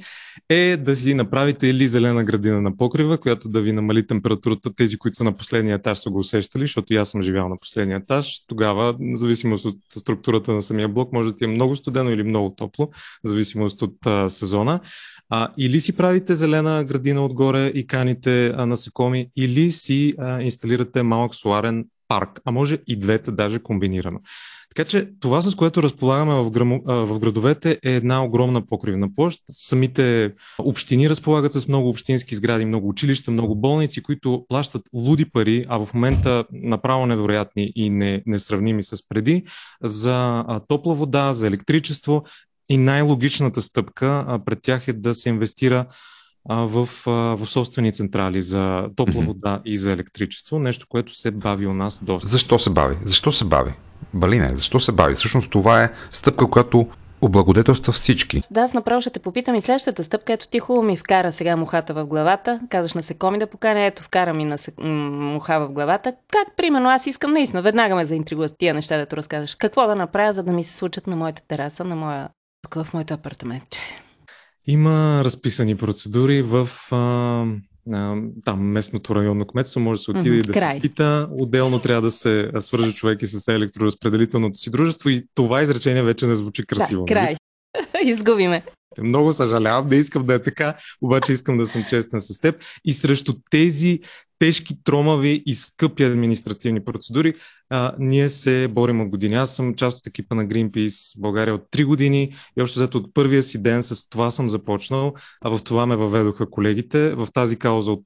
е 0.49 0.77
да 0.77 0.95
си 0.95 1.13
направите 1.13 1.67
или 1.67 1.87
зелена 1.87 2.23
градина 2.23 2.61
на 2.61 2.77
покрива, 2.77 3.17
която 3.17 3.49
да 3.49 3.61
ви 3.61 3.71
намали 3.71 4.07
температурата. 4.07 4.73
Тези, 4.75 4.97
които 4.97 5.17
са 5.17 5.23
на 5.23 5.31
последния 5.31 5.75
етаж, 5.75 5.97
са 5.97 6.09
го 6.09 6.19
усещали, 6.19 6.63
защото 6.63 6.93
и 6.93 6.97
аз 6.97 7.09
съм 7.09 7.21
живял 7.21 7.49
на 7.49 7.57
последния 7.59 7.97
етаж. 7.97 8.41
Тогава, 8.47 8.93
в 8.93 9.17
зависимост 9.17 9.65
от 9.65 9.77
структурата 9.91 10.53
на 10.53 10.61
самия 10.61 10.87
блок, 10.87 11.13
може 11.13 11.29
да 11.29 11.35
ти 11.35 11.43
е 11.43 11.47
много 11.47 11.75
студено 11.75 12.11
или 12.11 12.23
много 12.23 12.49
топло, 12.55 12.89
в 13.23 13.27
зависимост 13.27 13.81
от 13.81 14.05
а, 14.05 14.29
сезона. 14.29 14.79
А, 15.29 15.47
или 15.57 15.79
си 15.79 15.93
правите 15.93 16.35
зелена 16.35 16.83
градина 16.83 17.25
отгоре 17.25 17.67
и 17.67 17.87
каните 17.87 18.53
а, 18.57 18.65
насекоми, 18.65 19.27
или 19.35 19.71
си 19.71 20.13
а, 20.17 20.41
инсталирате 20.41 21.03
малък 21.03 21.35
соларен 21.35 21.85
парк, 22.07 22.42
а 22.46 22.52
може 22.52 22.78
и 22.88 22.96
двете 22.96 23.31
даже 23.31 23.60
комбинирано. 23.60 24.19
Така 24.75 24.90
че 24.90 25.10
това, 25.19 25.42
с 25.42 25.56
което 25.56 25.84
разполагаме 25.84 26.34
в, 26.34 26.52
грамо, 26.52 26.81
в 26.86 27.19
градовете 27.19 27.80
е 27.83 27.95
една 27.95 28.24
огромна 28.24 28.66
покривна 28.66 29.14
площ. 29.14 29.42
Самите 29.52 30.33
общини 30.59 31.09
разполагат 31.09 31.54
с 31.54 31.68
много 31.68 31.90
общински 31.90 32.35
сгради, 32.35 32.66
много 32.66 32.90
училища, 32.90 33.31
много 33.31 33.56
болници, 33.56 34.04
които 34.04 34.45
плащат 34.50 34.81
луди 34.94 35.26
пари, 35.26 35.66
а 35.69 35.85
в 35.85 35.94
момента 35.94 36.45
направо 36.52 37.06
невероятни 37.06 37.71
и 37.76 37.90
не, 37.90 38.24
несравними 38.26 38.83
с 38.83 39.07
преди, 39.09 39.44
за 39.83 40.44
топла 40.68 40.95
вода, 40.95 41.33
за 41.33 41.47
електричество. 41.47 42.24
И 42.69 42.78
най-логичната 42.78 43.62
стъпка 43.62 44.40
пред 44.45 44.62
тях 44.62 44.88
е 44.88 44.94
да 44.94 45.14
се 45.14 45.30
инвестира 45.30 45.85
в, 46.49 46.90
в 47.06 47.45
собствени 47.45 47.92
централи 47.92 48.42
за 48.42 48.90
топла 48.95 49.21
вода 49.21 49.61
и 49.66 49.78
за 49.78 49.92
електричество, 49.92 50.59
нещо, 50.59 50.87
което 50.90 51.16
се 51.16 51.31
бави 51.31 51.68
у 51.68 51.73
нас 51.73 52.04
доста. 52.04 52.28
Защо 52.28 52.59
се 52.59 52.69
бави? 52.69 52.97
Защо 53.04 53.31
се 53.31 53.45
бави? 53.45 53.73
Балине, 54.14 54.49
защо 54.54 54.80
се 54.80 54.92
бави? 54.92 55.14
Всъщност 55.14 55.52
това 55.52 55.83
е 55.83 55.92
стъпка, 56.09 56.49
която 56.49 56.87
облагодетелства 57.21 57.94
всички. 57.94 58.42
Да, 58.52 58.61
аз 58.61 58.73
направо 58.73 59.02
ще 59.02 59.09
те 59.09 59.19
попитам 59.19 59.56
и 59.56 59.61
следващата 59.61 60.04
стъпка. 60.04 60.33
Ето 60.33 60.47
ти 60.47 60.59
хубаво 60.59 60.85
ми 60.85 60.97
вкара 60.97 61.31
сега 61.31 61.56
мухата 61.56 61.94
в 61.94 62.06
главата. 62.06 62.59
Казваш 62.69 62.94
насекоми 62.94 63.37
да 63.37 63.47
поканя, 63.47 63.85
ето 63.85 64.04
вкара 64.04 64.33
ми 64.33 64.45
на 64.45 64.57
муха 64.80 65.59
в 65.59 65.71
главата. 65.71 66.14
Как, 66.31 66.56
примерно, 66.57 66.90
аз 66.90 67.07
искам 67.07 67.31
наистина, 67.31 67.61
веднага 67.61 67.95
ме 67.95 68.06
заинтригува 68.06 68.47
с 68.47 68.57
тия 68.57 68.73
неща, 68.73 68.97
да 68.97 69.18
разказваш. 69.18 69.56
Какво 69.56 69.87
да 69.87 69.95
направя, 69.95 70.33
за 70.33 70.44
да 70.44 70.52
ми 70.52 70.64
се 70.64 70.75
случат 70.75 71.07
на 71.07 71.16
моята 71.16 71.42
тераса, 71.47 71.83
на 71.83 71.95
моя... 71.95 72.30
тук 72.61 72.83
в 72.83 72.94
моето 72.94 73.14
апартамент? 73.14 73.75
Има 74.68 75.22
разписани 75.26 75.76
процедури 75.76 76.42
в 76.42 76.69
а, 76.92 76.95
а, 77.92 78.16
там 78.45 78.62
местното 78.62 79.16
районно 79.16 79.48
кметство, 79.48 79.80
може 79.80 79.98
да 79.98 80.04
се 80.04 80.12
отиде 80.12 80.30
mm-hmm, 80.30 80.40
и 80.40 80.42
да 80.42 80.54
край. 80.54 80.76
се 80.76 80.81
пита. 80.81 81.30
Отделно 81.31 81.80
трябва 81.80 82.02
да 82.02 82.12
се 82.12 82.52
свърже 82.60 82.94
човек 82.94 83.22
и 83.22 83.28
с 83.28 83.48
електроразпределителното 83.48 84.60
си 84.60 84.69
дружество 84.69 85.10
и 85.10 85.28
това 85.36 85.62
изречение 85.62 86.04
вече 86.04 86.28
не 86.28 86.36
звучи 86.36 86.66
красиво. 86.66 87.06
Да, 87.06 87.16
нали? 87.16 87.26
край. 87.26 88.04
Изгубиме. 88.12 88.64
Много 89.02 89.34
съжалявам, 89.34 89.90
не 89.90 89.95
искам 89.95 90.26
да 90.26 90.34
е 90.34 90.44
така, 90.44 90.78
обаче 91.02 91.34
искам 91.34 91.57
да 91.57 91.68
съм 91.68 91.86
честен 91.90 92.22
с 92.22 92.40
теб. 92.40 92.64
И 92.86 92.94
срещу 92.94 93.34
тези 93.50 94.00
тежки, 94.39 94.83
тромави 94.83 95.44
и 95.45 95.56
скъпи 95.56 96.04
административни 96.04 96.85
процедури. 96.85 97.33
А, 97.69 97.95
ние 97.99 98.30
се 98.30 98.68
борим 98.68 99.01
от 99.01 99.09
години. 99.09 99.35
Аз 99.35 99.56
съм 99.56 99.75
част 99.75 99.97
от 99.97 100.07
екипа 100.07 100.35
на 100.35 100.45
Greenpeace 100.45 101.19
България 101.19 101.56
от 101.56 101.61
3 101.71 101.85
години 101.85 102.35
и 102.59 102.61
още 102.61 102.80
зато 102.80 102.97
от 102.97 103.13
първия 103.13 103.44
си 103.44 103.61
ден 103.61 103.83
с 103.83 104.09
това 104.09 104.31
съм 104.31 104.49
започнал, 104.49 105.13
а 105.42 105.49
в 105.49 105.63
това 105.63 105.85
ме 105.85 105.95
въведоха 105.95 106.49
колегите, 106.49 107.15
в 107.15 107.27
тази 107.33 107.59
кауза, 107.59 107.92
от, 107.92 108.04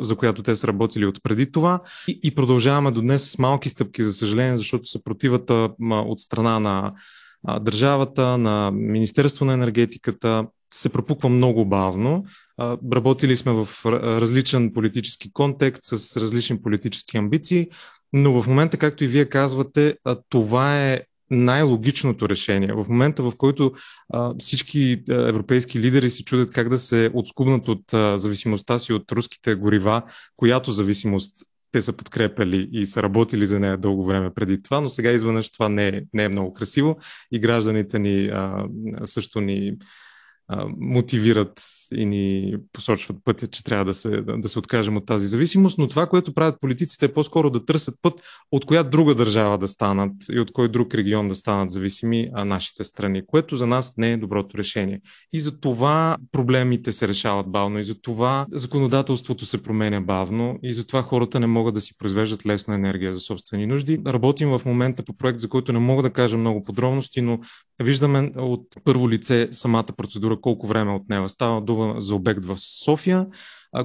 за 0.00 0.16
която 0.16 0.42
те 0.42 0.56
са 0.56 0.68
работили 0.68 1.06
от 1.06 1.22
преди 1.22 1.52
това 1.52 1.80
и, 2.08 2.20
и 2.22 2.34
продължаваме 2.34 2.90
до 2.90 3.00
днес 3.00 3.30
с 3.30 3.38
малки 3.38 3.68
стъпки, 3.68 4.04
за 4.04 4.12
съжаление, 4.12 4.58
защото 4.58 4.86
съпротивата 4.86 5.70
от 5.90 6.20
страна 6.20 6.60
на 6.60 6.92
държавата, 7.60 8.38
на 8.38 8.70
Министерство 8.74 9.44
на 9.44 9.52
енергетиката 9.52 10.46
се 10.74 10.88
пропуква 10.88 11.28
много 11.28 11.64
бавно. 11.64 12.24
Работили 12.92 13.36
сме 13.36 13.52
в 13.52 13.68
различен 13.94 14.72
политически 14.72 15.32
контекст, 15.32 15.84
с 15.84 16.16
различни 16.16 16.62
политически 16.62 17.16
амбиции, 17.16 17.68
но 18.12 18.42
в 18.42 18.46
момента, 18.46 18.76
както 18.76 19.04
и 19.04 19.06
вие 19.06 19.24
казвате, 19.24 19.96
това 20.28 20.84
е 20.84 21.00
най-логичното 21.30 22.28
решение. 22.28 22.72
В 22.72 22.86
момента, 22.88 23.22
в 23.22 23.32
който 23.36 23.72
всички 24.38 25.02
европейски 25.08 25.80
лидери 25.80 26.10
се 26.10 26.24
чудят 26.24 26.50
как 26.50 26.68
да 26.68 26.78
се 26.78 27.10
отскубнат 27.14 27.68
от 27.68 27.82
зависимостта 28.20 28.78
си 28.78 28.92
от 28.92 29.12
руските 29.12 29.54
горива, 29.54 30.02
която 30.36 30.72
зависимост 30.72 31.32
те 31.72 31.82
са 31.82 31.92
подкрепили 31.92 32.68
и 32.72 32.86
са 32.86 33.02
работили 33.02 33.46
за 33.46 33.60
нея 33.60 33.78
дълго 33.78 34.06
време 34.06 34.30
преди 34.34 34.62
това, 34.62 34.80
но 34.80 34.88
сега 34.88 35.10
изведнъж 35.10 35.50
това 35.50 35.68
не 35.68 35.88
е, 35.88 36.02
не 36.12 36.24
е 36.24 36.28
много 36.28 36.52
красиво 36.52 36.96
и 37.32 37.38
гражданите 37.38 37.98
ни 37.98 38.26
а, 38.26 38.66
също 39.04 39.40
ни 39.40 39.72
мотивират 40.48 41.60
и 41.94 42.06
ни 42.06 42.54
посочват 42.72 43.16
пътя, 43.24 43.46
че 43.46 43.64
трябва 43.64 43.84
да 43.84 43.94
се, 43.94 44.22
да, 44.22 44.48
се 44.48 44.58
откажем 44.58 44.96
от 44.96 45.06
тази 45.06 45.26
зависимост, 45.26 45.78
но 45.78 45.88
това, 45.88 46.06
което 46.06 46.34
правят 46.34 46.60
политиците 46.60 47.06
е 47.06 47.12
по-скоро 47.12 47.50
да 47.50 47.64
търсят 47.64 47.94
път 48.02 48.22
от 48.52 48.64
коя 48.64 48.82
друга 48.82 49.14
държава 49.14 49.58
да 49.58 49.68
станат 49.68 50.12
и 50.32 50.40
от 50.40 50.52
кой 50.52 50.68
друг 50.68 50.94
регион 50.94 51.28
да 51.28 51.34
станат 51.34 51.70
зависими 51.70 52.30
а 52.34 52.44
нашите 52.44 52.84
страни, 52.84 53.22
което 53.26 53.56
за 53.56 53.66
нас 53.66 53.94
не 53.96 54.12
е 54.12 54.16
доброто 54.16 54.58
решение. 54.58 55.00
И 55.32 55.40
за 55.40 55.60
това 55.60 56.16
проблемите 56.32 56.92
се 56.92 57.08
решават 57.08 57.46
бавно, 57.46 57.78
и 57.78 57.84
за 57.84 57.94
това 57.94 58.46
законодателството 58.52 59.46
се 59.46 59.62
променя 59.62 60.00
бавно, 60.00 60.58
и 60.62 60.72
за 60.72 60.86
това 60.86 61.02
хората 61.02 61.40
не 61.40 61.46
могат 61.46 61.74
да 61.74 61.80
си 61.80 61.96
произвеждат 61.98 62.46
лесно 62.46 62.74
енергия 62.74 63.14
за 63.14 63.20
собствени 63.20 63.66
нужди. 63.66 64.00
Работим 64.06 64.48
в 64.48 64.62
момента 64.64 65.02
по 65.02 65.12
проект, 65.16 65.40
за 65.40 65.48
който 65.48 65.72
не 65.72 65.78
мога 65.78 66.02
да 66.02 66.10
кажа 66.10 66.38
много 66.38 66.64
подробности, 66.64 67.20
но 67.20 67.38
виждаме 67.82 68.32
от 68.36 68.66
първо 68.84 69.10
лице 69.10 69.48
самата 69.52 69.86
процедура 69.96 70.40
колко 70.40 70.66
време 70.66 70.94
отнема. 70.94 71.28
Става 71.28 71.60
дума 71.76 72.00
за 72.00 72.14
обект 72.14 72.44
в 72.44 72.56
София, 72.58 73.26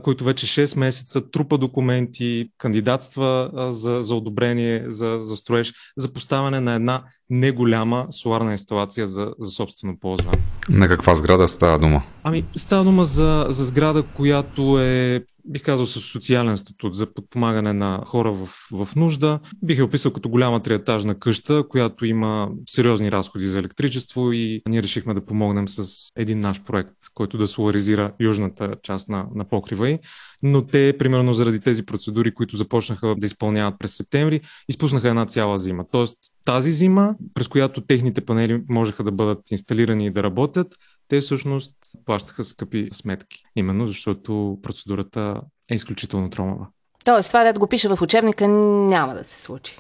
който 0.04 0.24
вече 0.24 0.68
6 0.68 0.80
месеца 0.80 1.32
трупа 1.32 1.58
документи, 1.58 2.50
кандидатства 2.58 3.52
за, 3.70 4.02
за 4.02 4.16
одобрение, 4.16 4.84
за, 4.88 5.18
за 5.22 5.38
строеж, 5.38 5.74
за 5.98 6.14
поставяне 6.14 6.60
на 6.60 6.74
една 6.74 7.04
неголяма 7.32 8.08
соларна 8.10 8.52
инсталация 8.52 9.08
за, 9.08 9.34
за 9.40 9.52
собствено 9.52 9.98
ползване. 10.00 10.38
На 10.70 10.88
каква 10.88 11.16
сграда 11.16 11.48
става 11.48 11.80
дума? 11.80 12.04
Ами, 12.24 12.46
става 12.56 12.84
дума 12.84 13.06
за, 13.06 13.46
за 13.50 13.66
сграда, 13.66 14.04
която 14.04 14.80
е 14.80 15.24
бих 15.46 15.64
казал 15.64 15.88
с 15.88 16.00
социален 16.00 16.58
статут 16.58 16.96
за 16.96 17.14
подпомагане 17.14 17.74
на 17.74 18.04
хора 18.06 18.32
в, 18.32 18.48
в 18.72 18.96
нужда. 18.96 19.40
Бих 19.64 19.78
я 19.78 19.86
описал 19.86 20.14
като 20.14 20.30
голяма 20.30 20.64
триетажна 20.64 21.20
къща, 21.20 21.64
която 21.70 22.06
има 22.06 22.50
сериозни 22.70 23.12
разходи 23.12 23.46
за 23.46 23.60
електричество 23.60 24.32
и 24.32 24.62
ние 24.70 24.84
решихме 24.84 25.14
да 25.14 25.26
помогнем 25.26 25.68
с 25.68 26.10
един 26.16 26.40
наш 26.40 26.62
проект, 26.64 26.94
който 27.14 27.38
да 27.38 27.48
соларизира 27.48 28.12
южната 28.20 28.76
част 28.84 29.10
на, 29.10 29.26
на 29.36 29.46
покрива 29.46 29.90
й. 29.90 30.00
Но 30.44 30.66
те, 30.66 30.96
примерно 31.00 31.34
заради 31.34 31.60
тези 31.60 31.86
процедури, 31.86 32.34
които 32.34 32.58
започнаха 32.58 33.16
да 33.18 33.26
изпълняват 33.26 33.76
през 33.80 33.96
септември, 33.96 34.42
изпуснаха 34.70 35.10
една 35.10 35.26
цяла 35.26 35.60
зима. 35.60 35.86
Тоест 35.92 36.18
тази 36.46 36.74
зима, 36.74 37.16
през 37.34 37.48
която 37.48 37.82
техните 37.82 38.22
панели 38.22 38.64
можеха 38.70 39.04
да 39.04 39.12
бъдат 39.12 39.52
инсталирани 39.52 40.06
и 40.06 40.12
да 40.12 40.24
работят, 40.24 40.76
те 41.08 41.22
всъщност 41.22 41.76
плащаха 42.06 42.46
скъпи 42.46 42.88
сметки. 42.92 43.44
Именно 43.56 43.88
защото 43.88 44.60
процедурата 44.62 45.42
е 45.72 45.76
изключително 45.76 46.30
тромава. 46.30 46.68
Тоест, 47.06 47.30
това, 47.30 47.52
да 47.52 47.60
го 47.60 47.68
пише 47.68 47.88
в 47.88 48.02
учебника, 48.02 48.48
няма 48.48 49.14
да 49.14 49.24
се 49.24 49.42
случи. 49.42 49.78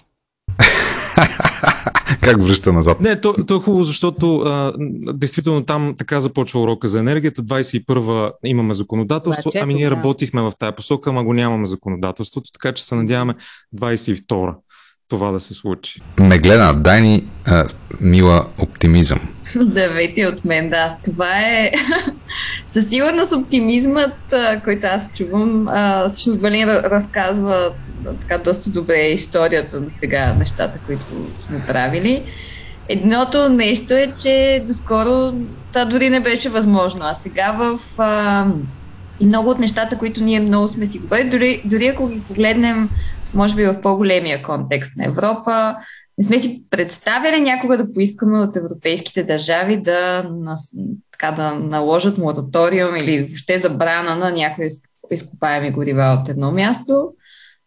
как 2.21 2.43
връща 2.43 2.73
назад? 2.73 3.01
Не, 3.01 3.21
то, 3.21 3.33
то 3.33 3.55
е 3.55 3.59
хубаво, 3.59 3.83
защото 3.83 4.39
а, 4.39 4.73
действително 5.13 5.65
там 5.65 5.95
така 5.97 6.19
започва 6.19 6.61
урока 6.61 6.87
за 6.87 6.99
енергията. 6.99 7.41
21-а 7.41 8.31
имаме 8.45 8.73
законодателство, 8.73 9.51
Значи, 9.51 9.63
ами 9.63 9.73
ние 9.73 9.89
да. 9.89 9.95
работихме 9.95 10.41
в 10.41 10.53
тая 10.59 10.75
посока, 10.75 11.09
ама 11.09 11.23
го 11.23 11.33
нямаме 11.33 11.65
законодателството, 11.65 12.51
така 12.51 12.71
че 12.71 12.85
се 12.85 12.95
надяваме 12.95 13.35
22-а 13.75 14.55
това 15.11 15.31
да 15.31 15.39
се 15.39 15.53
случи. 15.53 16.01
Меглена, 16.19 16.73
дай 16.73 17.01
ни 17.01 17.25
а, 17.45 17.65
мила 18.01 18.47
оптимизъм. 18.57 19.19
Здравейте 19.55 20.27
от 20.27 20.45
мен, 20.45 20.69
да. 20.69 20.95
Това 21.05 21.39
е 21.39 21.71
със 22.67 22.89
сигурност 22.89 23.33
оптимизмът, 23.33 24.15
който 24.63 24.87
аз 24.87 25.11
чувам. 25.13 25.67
Всъщност 26.09 26.41
Балин 26.41 26.69
разказва 26.69 27.71
така 28.21 28.43
доста 28.43 28.69
добре 28.69 29.01
историята 29.01 29.79
до 29.79 29.89
сега, 29.89 30.33
нещата, 30.39 30.79
които 30.85 31.05
сме 31.37 31.65
правили. 31.67 32.23
Едното 32.89 33.49
нещо 33.49 33.93
е, 33.93 34.13
че 34.21 34.63
доскоро 34.67 35.33
това 35.73 35.85
дори 35.85 36.09
не 36.09 36.19
беше 36.19 36.49
възможно, 36.49 37.01
а 37.03 37.13
сега 37.13 37.51
в 37.51 37.79
а, 37.97 38.45
и 39.19 39.25
много 39.25 39.49
от 39.49 39.59
нещата, 39.59 39.97
които 39.97 40.23
ние 40.23 40.39
много 40.39 40.67
сме 40.67 40.87
си 40.87 40.99
говорили, 40.99 41.29
дори, 41.29 41.61
дори 41.65 41.87
ако 41.87 42.07
ги 42.07 42.21
погледнем 42.27 42.89
може 43.33 43.55
би 43.55 43.65
в 43.65 43.81
по-големия 43.81 44.43
контекст 44.43 44.91
на 44.97 45.05
Европа. 45.05 45.75
Не 46.17 46.23
сме 46.23 46.39
си 46.39 46.63
представили 46.69 47.41
някога 47.41 47.77
да 47.77 47.93
поискаме 47.93 48.39
от 48.39 48.55
европейските 48.55 49.23
държави 49.23 49.77
да, 49.77 50.29
нас, 50.31 50.73
така, 51.11 51.31
да 51.31 51.51
наложат 51.51 52.17
мораториум 52.17 52.95
или 52.95 53.23
въобще 53.23 53.57
забрана 53.57 54.15
на 54.15 54.31
някои 54.31 54.67
изкопаеми 55.11 55.71
горива 55.71 56.17
от 56.21 56.29
едно 56.29 56.51
място. 56.51 57.13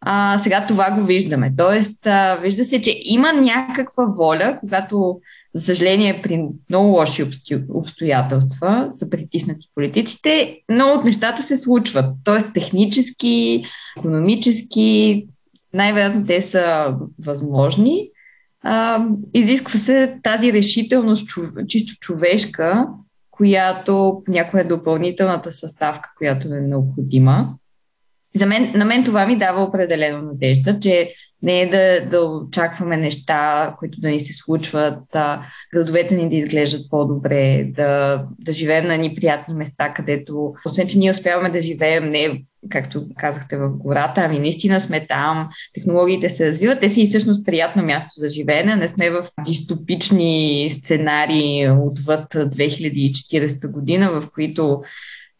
А, 0.07 0.39
сега 0.39 0.65
това 0.67 0.91
го 0.91 1.05
виждаме. 1.05 1.53
Тоест, 1.57 2.07
а, 2.07 2.35
вижда 2.35 2.65
се, 2.65 2.81
че 2.81 3.01
има 3.05 3.33
някаква 3.33 4.05
воля, 4.05 4.57
когато, 4.59 5.19
за 5.53 5.65
съжаление, 5.65 6.21
при 6.21 6.45
много 6.69 6.87
лоши 6.87 7.25
обстоятелства 7.69 8.87
са 8.91 9.09
притиснати 9.09 9.67
политиците, 9.75 10.57
но 10.69 10.87
от 10.87 11.03
нещата 11.03 11.43
се 11.43 11.57
случват. 11.57 12.05
Тоест, 12.23 12.53
технически, 12.53 13.65
економически, 13.97 15.27
най-вероятно 15.73 16.25
те 16.25 16.41
са 16.41 16.95
възможни. 17.25 18.09
А, 18.63 19.05
изисква 19.33 19.79
се 19.79 20.19
тази 20.23 20.53
решителност, 20.53 21.29
чисто 21.67 21.99
човешка, 21.99 22.87
която 23.31 24.21
някоя 24.27 24.61
е 24.61 24.67
допълнителната 24.67 25.51
съставка, 25.51 26.09
която 26.17 26.47
е 26.47 26.59
необходима. 26.59 27.53
За 28.35 28.45
мен, 28.45 28.71
на 28.75 28.85
мен 28.85 29.03
това 29.03 29.25
ми 29.25 29.35
дава 29.35 29.63
определено 29.63 30.21
надежда, 30.21 30.79
че 30.79 31.09
не 31.41 31.61
е 31.61 31.69
да, 31.69 32.09
да 32.09 32.21
очакваме 32.21 32.97
неща, 32.97 33.73
които 33.79 34.01
да 34.01 34.09
ни 34.09 34.19
се 34.19 34.33
случват, 34.33 35.15
а, 35.15 35.41
градовете 35.73 36.15
ни 36.15 36.29
да 36.29 36.35
изглеждат 36.35 36.89
по-добре, 36.89 37.63
да, 37.75 38.23
да 38.39 38.53
живеем 38.53 38.87
на 38.87 38.97
ни 38.97 39.15
приятни 39.15 39.55
места, 39.55 39.93
където, 39.93 40.53
освен 40.65 40.87
че 40.87 40.97
ние 40.97 41.11
успяваме 41.11 41.49
да 41.49 41.61
живеем 41.61 42.09
не 42.09 42.43
както 42.69 43.05
казахте, 43.17 43.57
в 43.57 43.69
гората, 43.69 44.21
ами 44.21 44.39
наистина 44.39 44.81
сме 44.81 45.07
там, 45.07 45.49
технологиите 45.73 46.29
се 46.29 46.47
развиват, 46.47 46.79
те 46.79 46.89
си 46.89 47.01
и 47.01 47.07
всъщност 47.07 47.45
приятно 47.45 47.83
място 47.83 48.11
за 48.15 48.29
живеене, 48.29 48.75
не 48.75 48.87
сме 48.87 49.09
в 49.09 49.25
дистопични 49.45 50.71
сценарии 50.73 51.69
отвъд 51.69 52.33
2040 52.33 53.67
година, 53.67 54.11
в 54.11 54.31
които 54.33 54.81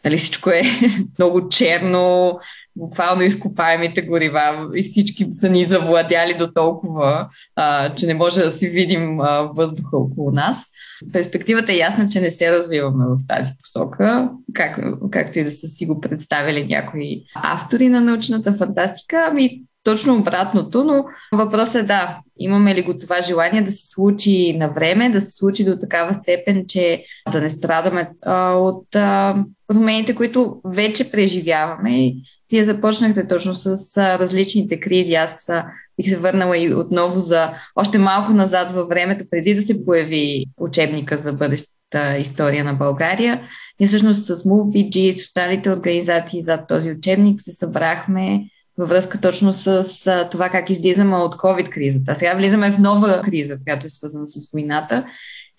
нали, 0.05 0.17
всичко 0.17 0.49
е 0.49 0.63
много 1.19 1.49
черно, 1.49 2.39
буквално 2.75 3.21
изкопаемите 3.21 4.01
горива 4.01 4.69
и 4.75 4.83
всички 4.83 5.27
са 5.31 5.49
ни 5.49 5.65
завладяли 5.65 6.33
до 6.33 6.51
толкова, 6.51 7.29
а, 7.55 7.95
че 7.95 8.05
не 8.05 8.13
може 8.13 8.41
да 8.41 8.51
си 8.51 8.67
видим 8.67 9.21
а, 9.21 9.41
въздуха 9.55 9.97
около 9.97 10.31
нас. 10.31 10.65
Перспективата 11.13 11.73
е 11.73 11.77
ясна, 11.77 12.09
че 12.09 12.21
не 12.21 12.31
се 12.31 12.51
развиваме 12.51 13.05
в 13.05 13.27
тази 13.27 13.51
посока, 13.63 14.29
как, 14.53 14.79
както 15.11 15.39
и 15.39 15.43
да 15.43 15.51
са 15.51 15.67
си 15.67 15.85
го 15.85 16.01
представили 16.01 16.65
някои 16.67 17.23
автори 17.35 17.89
на 17.89 18.01
научната 18.01 18.53
фантастика. 18.53 19.27
Ами, 19.31 19.63
точно 19.85 20.15
обратното, 20.15 20.83
но 20.83 21.05
въпросът 21.37 21.75
е 21.75 21.83
да, 21.83 22.19
имаме 22.37 22.75
ли 22.75 22.81
го 22.81 22.97
това 22.97 23.21
желание 23.21 23.61
да 23.61 23.71
се 23.71 23.87
случи 23.87 24.57
на 24.57 24.69
време, 24.69 25.09
да 25.09 25.21
се 25.21 25.31
случи 25.31 25.63
до 25.63 25.77
такава 25.77 26.13
степен, 26.13 26.65
че 26.67 27.03
да 27.31 27.41
не 27.41 27.49
страдаме 27.49 28.09
а, 28.25 28.51
от 28.51 28.95
а, 28.95 29.35
промените, 29.67 30.15
които 30.15 30.61
вече 30.65 31.11
преживяваме. 31.11 32.13
Вие 32.51 32.63
започнахте 32.63 33.27
точно 33.27 33.53
с 33.53 33.97
а, 33.97 34.19
различните 34.19 34.79
кризи. 34.79 35.13
Аз 35.13 35.49
а, 35.49 35.65
бих 35.97 36.09
се 36.09 36.17
върнала 36.17 36.57
и 36.57 36.73
отново 36.73 37.19
за 37.19 37.49
още 37.75 37.97
малко 37.97 38.31
назад 38.31 38.71
във 38.71 38.89
времето, 38.89 39.25
преди 39.31 39.55
да 39.55 39.61
се 39.61 39.85
появи 39.85 40.45
учебника 40.57 41.17
за 41.17 41.33
бъдещата 41.33 42.17
история 42.19 42.63
на 42.63 42.73
България. 42.73 43.41
Ние 43.79 43.87
всъщност 43.87 44.25
с 44.25 44.35
MoveBG 44.35 44.97
и 44.97 45.17
с 45.17 45.23
останалите 45.23 45.71
организации 45.71 46.43
зад 46.43 46.67
този 46.67 46.91
учебник 46.91 47.41
се 47.41 47.51
събрахме 47.51 48.45
във 48.77 48.89
връзка 48.89 49.21
точно 49.21 49.53
с, 49.53 49.83
с 49.83 50.27
това 50.31 50.49
как 50.49 50.69
излизаме 50.69 51.15
от 51.15 51.35
COVID-кризата. 51.35 52.15
Сега 52.15 52.35
влизаме 52.35 52.71
в 52.71 52.79
нова 52.79 53.21
криза, 53.21 53.57
която 53.63 53.85
е 53.85 53.89
свързана 53.89 54.27
с 54.27 54.51
войната. 54.51 55.05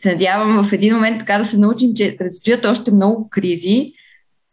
Се 0.03 0.13
надявам 0.13 0.65
в 0.65 0.73
един 0.73 0.95
момент 0.95 1.19
така 1.19 1.39
да 1.39 1.45
се 1.45 1.59
научим, 1.59 1.95
че 1.95 2.17
предстоят 2.19 2.67
още 2.67 2.93
много 2.93 3.29
кризи, 3.31 3.93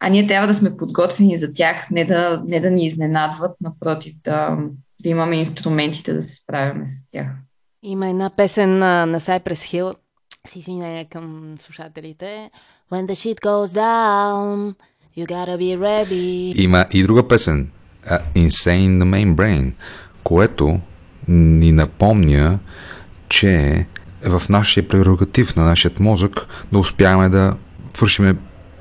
а 0.00 0.08
ние 0.08 0.26
трябва 0.26 0.46
да 0.46 0.54
сме 0.54 0.76
подготвени 0.76 1.38
за 1.38 1.52
тях, 1.52 1.90
не 1.90 2.04
да, 2.04 2.42
не 2.46 2.60
да 2.60 2.70
ни 2.70 2.86
изненадват, 2.86 3.56
напротив, 3.60 4.14
да, 4.24 4.58
да 5.02 5.08
имаме 5.08 5.36
инструментите 5.36 6.12
да 6.12 6.22
се 6.22 6.34
справяме 6.34 6.86
с 6.86 7.08
тях. 7.12 7.26
Има 7.82 8.08
една 8.08 8.30
песен 8.30 8.78
на, 8.78 9.06
на 9.06 9.20
Cypress 9.20 9.52
Hill, 9.52 9.94
с 10.46 10.56
извинение 10.56 11.04
към 11.04 11.54
слушателите. 11.58 12.50
When 12.92 13.06
the 13.06 13.14
shit 13.14 13.40
goes 13.40 13.72
down, 13.74 14.74
you 15.16 15.26
gotta 15.26 15.58
be 15.58 15.78
ready. 15.78 16.62
Има 16.62 16.86
и 16.92 17.02
друга 17.02 17.28
песен, 17.28 17.70
uh, 18.10 18.20
Insane 18.36 19.02
the 19.02 19.34
Brain, 19.34 19.72
което 20.24 20.80
ни 21.28 21.72
напомня, 21.72 22.58
че 23.28 23.50
е 24.22 24.28
в 24.30 24.42
нашия 24.48 24.88
прерогатив 24.88 25.56
на 25.56 25.64
нашия 25.64 25.92
мозък 26.00 26.46
да 26.72 26.78
успяваме 26.78 27.28
да 27.28 27.54
вършиме 28.00 28.34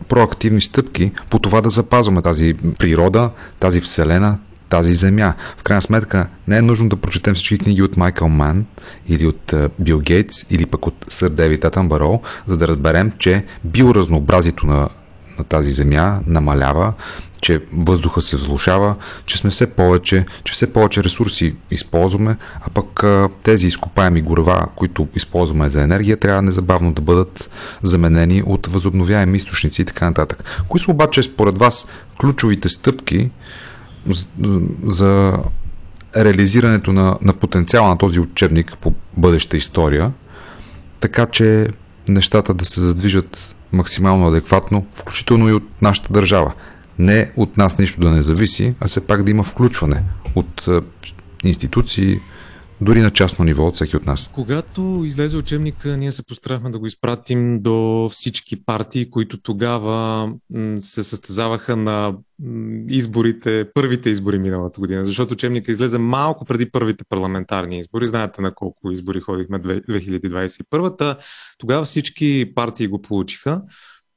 проактивни 0.08 0.62
стъпки 0.62 1.12
по 1.30 1.40
това 1.40 1.62
да 1.62 1.70
запазваме 1.70 2.22
тази 2.22 2.54
природа, 2.80 3.32
тази 3.60 3.82
вселена, 3.82 4.38
тази 4.70 4.94
земя. 4.94 5.34
В 5.58 5.64
крайна 5.64 5.82
сметка 5.82 6.28
не 6.48 6.58
е 6.58 6.62
нужно 6.62 6.90
да 6.90 6.96
прочетем 6.96 7.34
всички 7.34 7.58
книги 7.58 7.82
от 7.82 7.98
Майкъл 7.98 8.30
Ман 8.30 8.66
или 9.08 9.28
от 9.28 9.54
Бил 9.80 10.00
Гейтс 10.00 10.46
или 10.50 10.66
пък 10.66 10.88
от 10.88 11.06
Сър 11.10 11.30
Девид 11.30 11.66
Атанбаро, 11.66 12.22
за 12.48 12.58
да 12.58 12.68
разберем, 12.68 13.12
че 13.20 13.46
биоразнообразието 13.64 14.68
на, 14.68 14.90
на 15.38 15.44
тази 15.44 15.72
земя 15.72 16.20
намалява, 16.28 16.94
че 17.42 17.62
въздуха 17.74 18.22
се 18.22 18.38
влушава, 18.38 18.96
че 19.26 19.38
сме 19.38 19.50
все 19.50 19.68
повече, 19.68 20.26
че 20.44 20.54
все 20.54 20.74
повече 20.74 21.04
ресурси 21.04 21.56
използваме, 21.72 22.38
а 22.62 22.70
пък 22.70 23.04
тези 23.44 23.68
изкопаеми 23.68 24.22
горева, 24.22 24.68
които 24.76 25.08
използваме 25.16 25.70
за 25.70 25.82
енергия, 25.82 26.18
трябва 26.18 26.42
незабавно 26.42 26.94
да 26.94 27.02
бъдат 27.02 27.50
заменени 27.82 28.44
от 28.46 28.68
възобновяеми 28.68 29.38
източници 29.38 29.82
и 29.82 29.86
така 29.86 30.06
нататък. 30.06 30.44
Кои 30.68 30.80
са 30.80 30.92
обаче 30.92 31.24
според 31.24 31.58
вас 31.58 31.88
ключовите 32.20 32.70
стъпки 32.70 33.30
за 34.86 35.38
реализирането 36.16 36.94
на, 36.94 37.18
на 37.22 37.34
потенциала 37.34 37.90
на 37.90 37.98
този 37.98 38.20
учебник 38.20 38.78
по 38.82 38.94
бъдеща 39.18 39.58
история, 39.58 40.12
така 41.00 41.26
че 41.26 41.68
нещата 42.08 42.54
да 42.54 42.66
се 42.66 42.80
задвижат 42.80 43.56
максимално 43.74 44.28
адекватно, 44.28 44.86
включително 44.94 45.50
и 45.50 45.54
от 45.54 45.64
нашата 45.82 46.14
държава. 46.14 46.54
Не 47.00 47.32
от 47.36 47.58
нас 47.58 47.78
нищо 47.78 48.02
да 48.02 48.10
не 48.10 48.22
зависи, 48.22 48.74
а 48.80 48.88
все 48.88 49.08
пак 49.08 49.24
да 49.24 49.32
има 49.32 49.44
включване 49.44 50.04
от 50.36 50.68
институции, 51.44 52.20
дори 52.84 53.02
на 53.02 53.12
частно 53.12 53.46
ниво 53.46 53.68
от 53.68 53.76
всеки 53.76 53.98
от 53.98 54.06
нас. 54.06 54.32
Когато 54.34 55.02
излезе 55.06 55.38
учебника, 55.38 55.98
ние 55.98 56.12
се 56.12 56.26
постарахме 56.26 56.70
да 56.70 56.80
го 56.80 56.86
изпратим 56.86 57.62
до 57.62 58.10
всички 58.12 58.66
партии, 58.66 59.10
които 59.10 59.42
тогава 59.42 60.30
се 60.82 61.04
състезаваха 61.04 61.76
на 61.76 62.14
изборите, 62.90 63.68
първите 63.74 64.10
избори 64.10 64.40
миналата 64.40 64.80
година, 64.80 65.06
защото 65.06 65.34
учебника 65.34 65.72
излезе 65.72 65.98
малко 65.98 66.46
преди 66.46 66.72
първите 66.72 67.04
парламентарни 67.10 67.80
избори. 67.80 68.08
Знаете 68.08 68.42
на 68.42 68.56
колко 68.56 68.92
избори 68.92 69.20
ходихме 69.20 69.60
2021-та. 69.60 71.18
Тогава 71.58 71.86
всички 71.86 72.52
партии 72.56 72.88
го 72.88 73.02
получиха. 73.02 73.62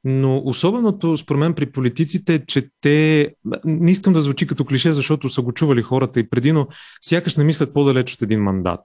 Но 0.09 0.41
особеното, 0.45 1.17
според 1.17 1.39
мен, 1.39 1.53
при 1.53 1.65
политиците 1.65 2.35
е, 2.35 2.45
че 2.45 2.69
те, 2.81 3.29
не 3.65 3.91
искам 3.91 4.13
да 4.13 4.21
звучи 4.21 4.47
като 4.47 4.65
клише, 4.65 4.93
защото 4.93 5.29
са 5.29 5.41
го 5.41 5.51
чували 5.51 5.81
хората 5.81 6.19
и 6.19 6.29
преди, 6.29 6.51
но 6.51 6.67
сякаш 7.01 7.35
не 7.35 7.43
мислят 7.43 7.73
по-далеч 7.73 8.13
от 8.13 8.21
един 8.21 8.43
мандат. 8.43 8.81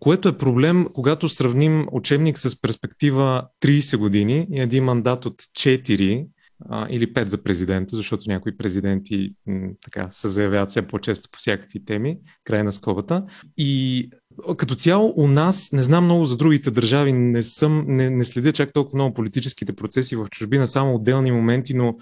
Което 0.00 0.28
е 0.28 0.38
проблем, 0.38 0.86
когато 0.94 1.28
сравним 1.28 1.86
учебник 1.92 2.38
с 2.38 2.60
перспектива 2.60 3.46
30 3.64 3.96
години 3.96 4.46
и 4.50 4.60
един 4.60 4.84
мандат 4.84 5.26
от 5.26 5.42
4 5.42 6.26
а, 6.70 6.86
или 6.90 7.12
5 7.12 7.26
за 7.26 7.42
президента, 7.42 7.96
защото 7.96 8.30
някои 8.30 8.56
президенти 8.56 9.34
м, 9.46 9.68
така 9.84 10.08
се 10.10 10.28
заявяват 10.28 10.70
все 10.70 10.82
по-често 10.82 11.28
по 11.32 11.38
всякакви 11.38 11.84
теми, 11.84 12.18
край 12.44 12.62
на 12.62 12.72
скобата. 12.72 13.24
И 13.56 14.10
като 14.56 14.74
цяло 14.74 15.12
у 15.16 15.28
нас, 15.28 15.72
не 15.72 15.82
знам 15.82 16.04
много 16.04 16.24
за 16.24 16.36
другите 16.36 16.70
държави, 16.70 17.12
не, 17.12 17.42
съм, 17.42 17.84
не, 17.88 18.10
не 18.10 18.24
следя 18.24 18.52
чак 18.52 18.72
толкова 18.72 18.96
много 18.96 19.14
политическите 19.14 19.72
процеси 19.72 20.16
в 20.16 20.26
чужбина, 20.30 20.66
само 20.66 20.94
отделни 20.94 21.32
моменти, 21.32 21.74
но 21.74 21.96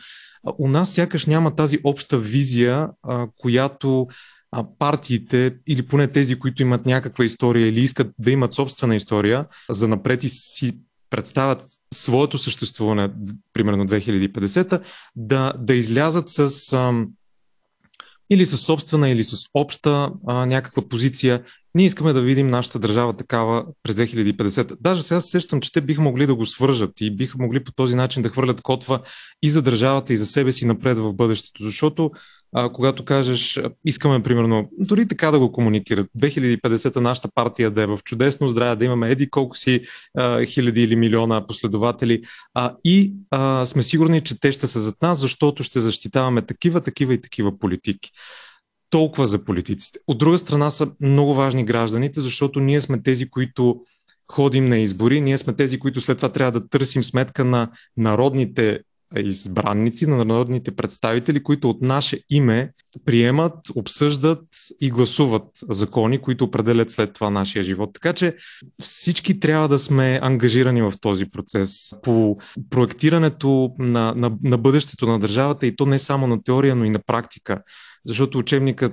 у 0.59 0.69
нас 0.69 0.95
сякаш 0.95 1.27
няма 1.27 1.57
тази 1.57 1.79
обща 1.85 2.19
визия, 2.19 2.89
а, 3.03 3.27
която 3.37 4.07
а, 4.53 4.65
партиите, 4.79 5.57
или 5.67 5.83
поне 5.83 6.09
тези, 6.09 6.39
които 6.39 6.63
имат 6.63 6.87
някаква 6.87 7.25
история 7.25 7.67
или 7.67 7.81
искат 7.81 8.13
да 8.19 8.31
имат 8.31 8.55
собствена 8.55 8.97
история, 8.97 9.47
за 9.71 9.89
напред 9.89 10.25
и 10.25 10.29
си 10.29 10.79
представят 11.11 11.65
своето 11.95 12.39
съществуване, 12.39 13.11
примерно 13.53 13.87
2050, 13.87 14.83
да, 15.17 15.53
да 15.59 15.75
излязат 15.75 16.29
с 16.29 16.73
ам, 16.73 17.09
или 18.31 18.47
с 18.47 18.57
собствена, 18.59 19.09
или 19.09 19.25
с 19.25 19.37
обща 19.55 20.11
а, 20.27 20.47
някаква 20.47 20.89
позиция. 20.89 21.43
Ние 21.75 21.87
искаме 21.87 22.13
да 22.13 22.21
видим 22.21 22.51
нашата 22.51 22.79
държава 22.79 23.13
такава 23.13 23.65
през 23.83 23.97
2050. 23.97 24.77
Даже 24.81 25.03
сега 25.03 25.21
се 25.21 25.31
сещам, 25.31 25.61
че 25.61 25.73
те 25.73 25.81
биха 25.81 26.03
могли 26.03 26.27
да 26.27 26.35
го 26.35 26.47
свържат 26.47 27.01
и 27.01 27.17
биха 27.17 27.39
могли 27.39 27.65
по 27.65 27.73
този 27.73 27.95
начин 27.95 28.23
да 28.23 28.29
хвърлят 28.29 28.63
котва 28.63 29.01
и 29.43 29.51
за 29.51 29.63
държавата, 29.63 30.13
и 30.13 30.17
за 30.17 30.27
себе 30.27 30.53
си 30.53 30.67
напред 30.67 30.99
в 30.99 31.15
бъдещето. 31.15 31.63
Защото 31.63 32.11
а, 32.53 32.73
когато 32.73 33.05
кажеш, 33.05 33.61
искаме, 33.85 34.23
примерно, 34.23 34.69
дори 34.79 35.09
така 35.09 35.31
да 35.31 35.39
го 35.39 35.53
комуникират, 35.53 36.07
2050-та 36.19 37.01
нашата 37.01 37.29
партия 37.35 37.71
да 37.71 37.83
е 37.83 37.87
в 37.87 37.99
чудесно 38.05 38.49
здраве, 38.49 38.77
да 38.77 38.85
имаме 38.85 39.11
еди 39.11 39.31
колко 39.31 39.57
си 39.57 39.81
а, 40.17 40.45
хиляди 40.45 40.83
или 40.83 40.97
милиона 40.97 41.47
последователи 41.47 42.23
а, 42.55 42.75
и 42.85 43.15
а, 43.31 43.67
сме 43.67 43.83
сигурни, 43.83 44.21
че 44.21 44.41
те 44.41 44.53
ще 44.53 44.67
са 44.67 44.81
зад 44.81 45.03
нас, 45.03 45.19
защото 45.19 45.63
ще 45.63 45.81
защитаваме 45.81 46.43
такива, 46.43 46.81
такива 46.81 47.15
и 47.15 47.21
такива 47.21 47.59
политики 47.59 48.11
толкова 48.91 49.27
за 49.27 49.45
политиците. 49.45 49.99
От 50.07 50.19
друга 50.19 50.39
страна 50.39 50.71
са 50.71 50.91
много 51.01 51.35
важни 51.35 51.65
гражданите, 51.65 52.21
защото 52.21 52.61
ние 52.61 52.81
сме 52.81 53.03
тези, 53.03 53.31
които 53.31 53.81
ходим 54.33 54.69
на 54.69 54.79
избори, 54.79 55.21
ние 55.21 55.39
сме 55.39 55.53
тези, 55.53 55.79
които 55.79 56.01
след 56.01 56.17
това 56.19 56.29
трябва 56.29 56.53
да 56.61 56.69
търсим 56.69 57.05
сметка 57.05 57.45
на 57.45 57.71
народните 57.97 58.81
избранници, 59.17 60.07
на 60.07 60.25
народните 60.25 60.71
представители, 60.71 61.43
които 61.43 61.71
от 61.71 61.83
наше 61.83 62.21
име 62.31 62.73
приемат, 63.05 63.55
обсъждат 63.75 64.45
и 64.81 64.91
гласуват 64.91 65.45
закони, 65.69 66.19
които 66.19 66.45
определят 66.45 66.91
след 66.91 67.13
това 67.13 67.31
нашия 67.31 67.63
живот. 67.63 67.91
Така 67.95 68.13
че 68.13 68.37
всички 68.83 69.41
трябва 69.41 69.69
да 69.69 69.79
сме 69.79 70.19
ангажирани 70.23 70.83
в 70.83 70.93
този 71.01 71.31
процес 71.31 71.95
по 72.03 72.39
проектирането 72.71 73.75
на, 73.79 74.15
на, 74.17 74.33
на 74.43 74.59
бъдещето 74.59 75.07
на 75.07 75.19
държавата 75.19 75.67
и 75.67 75.77
то 75.77 75.87
не 75.87 75.99
само 75.99 76.27
на 76.27 76.43
теория, 76.43 76.77
но 76.77 76.85
и 76.85 76.91
на 76.91 76.99
практика. 77.07 77.63
Защото 78.07 78.39
учебникът 78.39 78.93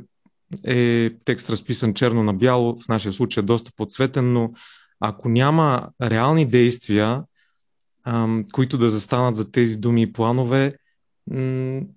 е 0.66 1.12
текст 1.26 1.50
разписан 1.50 1.94
черно 1.94 2.24
на 2.24 2.34
бяло, 2.34 2.80
в 2.80 2.88
нашия 2.88 3.14
случай 3.14 3.42
е 3.42 3.46
доста 3.46 3.72
подсветен, 3.76 4.34
но 4.34 4.52
ако 5.00 5.30
няма 5.30 5.90
реални 6.02 6.46
действия, 6.46 7.22
които 8.54 8.78
да 8.78 8.90
застанат 8.90 9.36
за 9.36 9.52
тези 9.52 9.78
думи 9.78 10.02
и 10.02 10.14
планове, 10.14 10.74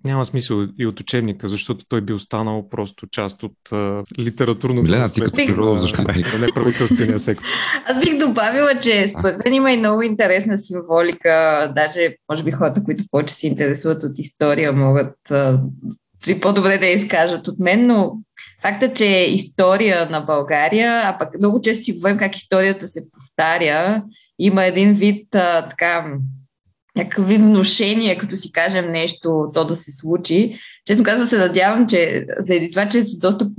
няма 0.03 0.25
смисъл 0.25 0.67
и 0.79 0.85
от 0.85 0.99
учебника, 0.99 1.47
защото 1.47 1.85
той 1.89 2.01
би 2.01 2.13
останал 2.13 2.69
просто 2.69 3.07
част 3.07 3.43
от 3.43 3.71
а, 3.71 4.03
литературното 4.19 4.83
Милена, 4.83 5.09
ти 5.09 5.21
като 5.21 5.35
природозащитник. 5.35 6.39
Не 6.39 6.47
правителствения 6.55 7.19
сектор. 7.19 7.45
Аз 7.85 7.99
бих 7.99 8.17
добавила, 8.17 8.79
че 8.79 9.07
според 9.07 9.45
мен 9.45 9.53
има 9.53 9.71
и 9.71 9.77
много 9.77 10.01
интересна 10.01 10.57
символика. 10.57 11.71
Даже, 11.75 12.15
може 12.31 12.43
би, 12.43 12.51
хората, 12.51 12.83
които 12.83 13.03
повече 13.11 13.35
се 13.35 13.47
интересуват 13.47 14.03
от 14.03 14.19
история, 14.19 14.73
могат 14.73 15.31
а, 15.31 15.59
и 16.27 16.39
по-добре 16.39 16.77
да 16.77 16.85
я 16.85 16.93
изкажат 16.93 17.47
от 17.47 17.59
мен, 17.59 17.87
но 17.87 18.17
факта, 18.61 18.93
че 18.93 19.05
е 19.05 19.31
история 19.31 20.09
на 20.09 20.19
България, 20.19 21.01
а 21.03 21.17
пък 21.17 21.29
много 21.39 21.61
често 21.61 21.83
си 21.83 21.93
говорим 21.93 22.17
как 22.17 22.35
историята 22.35 22.87
се 22.87 23.03
повтаря, 23.11 24.03
има 24.41 24.65
един 24.65 24.93
вид 24.93 25.35
а, 25.35 25.69
така 25.69 26.17
някакви 26.95 27.37
внушения, 27.37 28.17
като 28.17 28.37
си 28.37 28.51
кажем 28.51 28.91
нещо, 28.91 29.51
то 29.53 29.65
да 29.65 29.77
се 29.77 29.91
случи. 29.91 30.59
Честно 30.85 31.03
казвам 31.03 31.27
се 31.27 31.37
надявам, 31.37 31.87
че 31.87 32.25
заради 32.39 32.71
това, 32.71 32.87
че 32.87 33.03
са 33.03 33.17
доста 33.17 33.49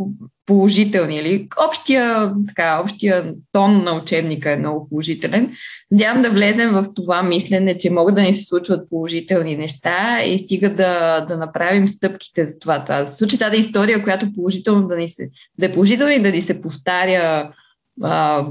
положителни, 0.47 1.17
или 1.17 1.49
общия, 1.69 2.33
така, 2.49 2.81
общия 2.81 3.35
тон 3.53 3.85
на 3.85 3.93
учебника 3.93 4.51
е 4.51 4.57
много 4.57 4.89
положителен, 4.89 5.53
надявам 5.91 6.23
да 6.23 6.31
влезем 6.31 6.71
в 6.71 6.87
това 6.95 7.23
мислене, 7.23 7.79
че 7.79 7.91
могат 7.91 8.15
да 8.15 8.23
ни 8.23 8.35
се 8.35 8.45
случват 8.45 8.91
положителни 8.91 9.57
неща 9.57 10.23
и 10.23 10.39
стига 10.39 10.75
да, 10.75 11.21
да 11.21 11.37
направим 11.37 11.89
стъпките 11.89 12.47
за 12.47 12.59
това. 12.59 12.85
Това 12.85 13.07
се 13.07 13.17
случи 13.17 13.39
тази 13.39 13.57
история, 13.57 14.03
която 14.03 14.33
положително 14.35 14.89
да, 14.89 14.97
ни 14.97 15.09
се, 15.09 15.29
да 15.59 15.67
е 15.67 15.73
положителна 15.73 16.15
и 16.15 16.23
да 16.23 16.31
ни 16.31 16.43
се 16.43 16.63
повтаря 16.63 17.53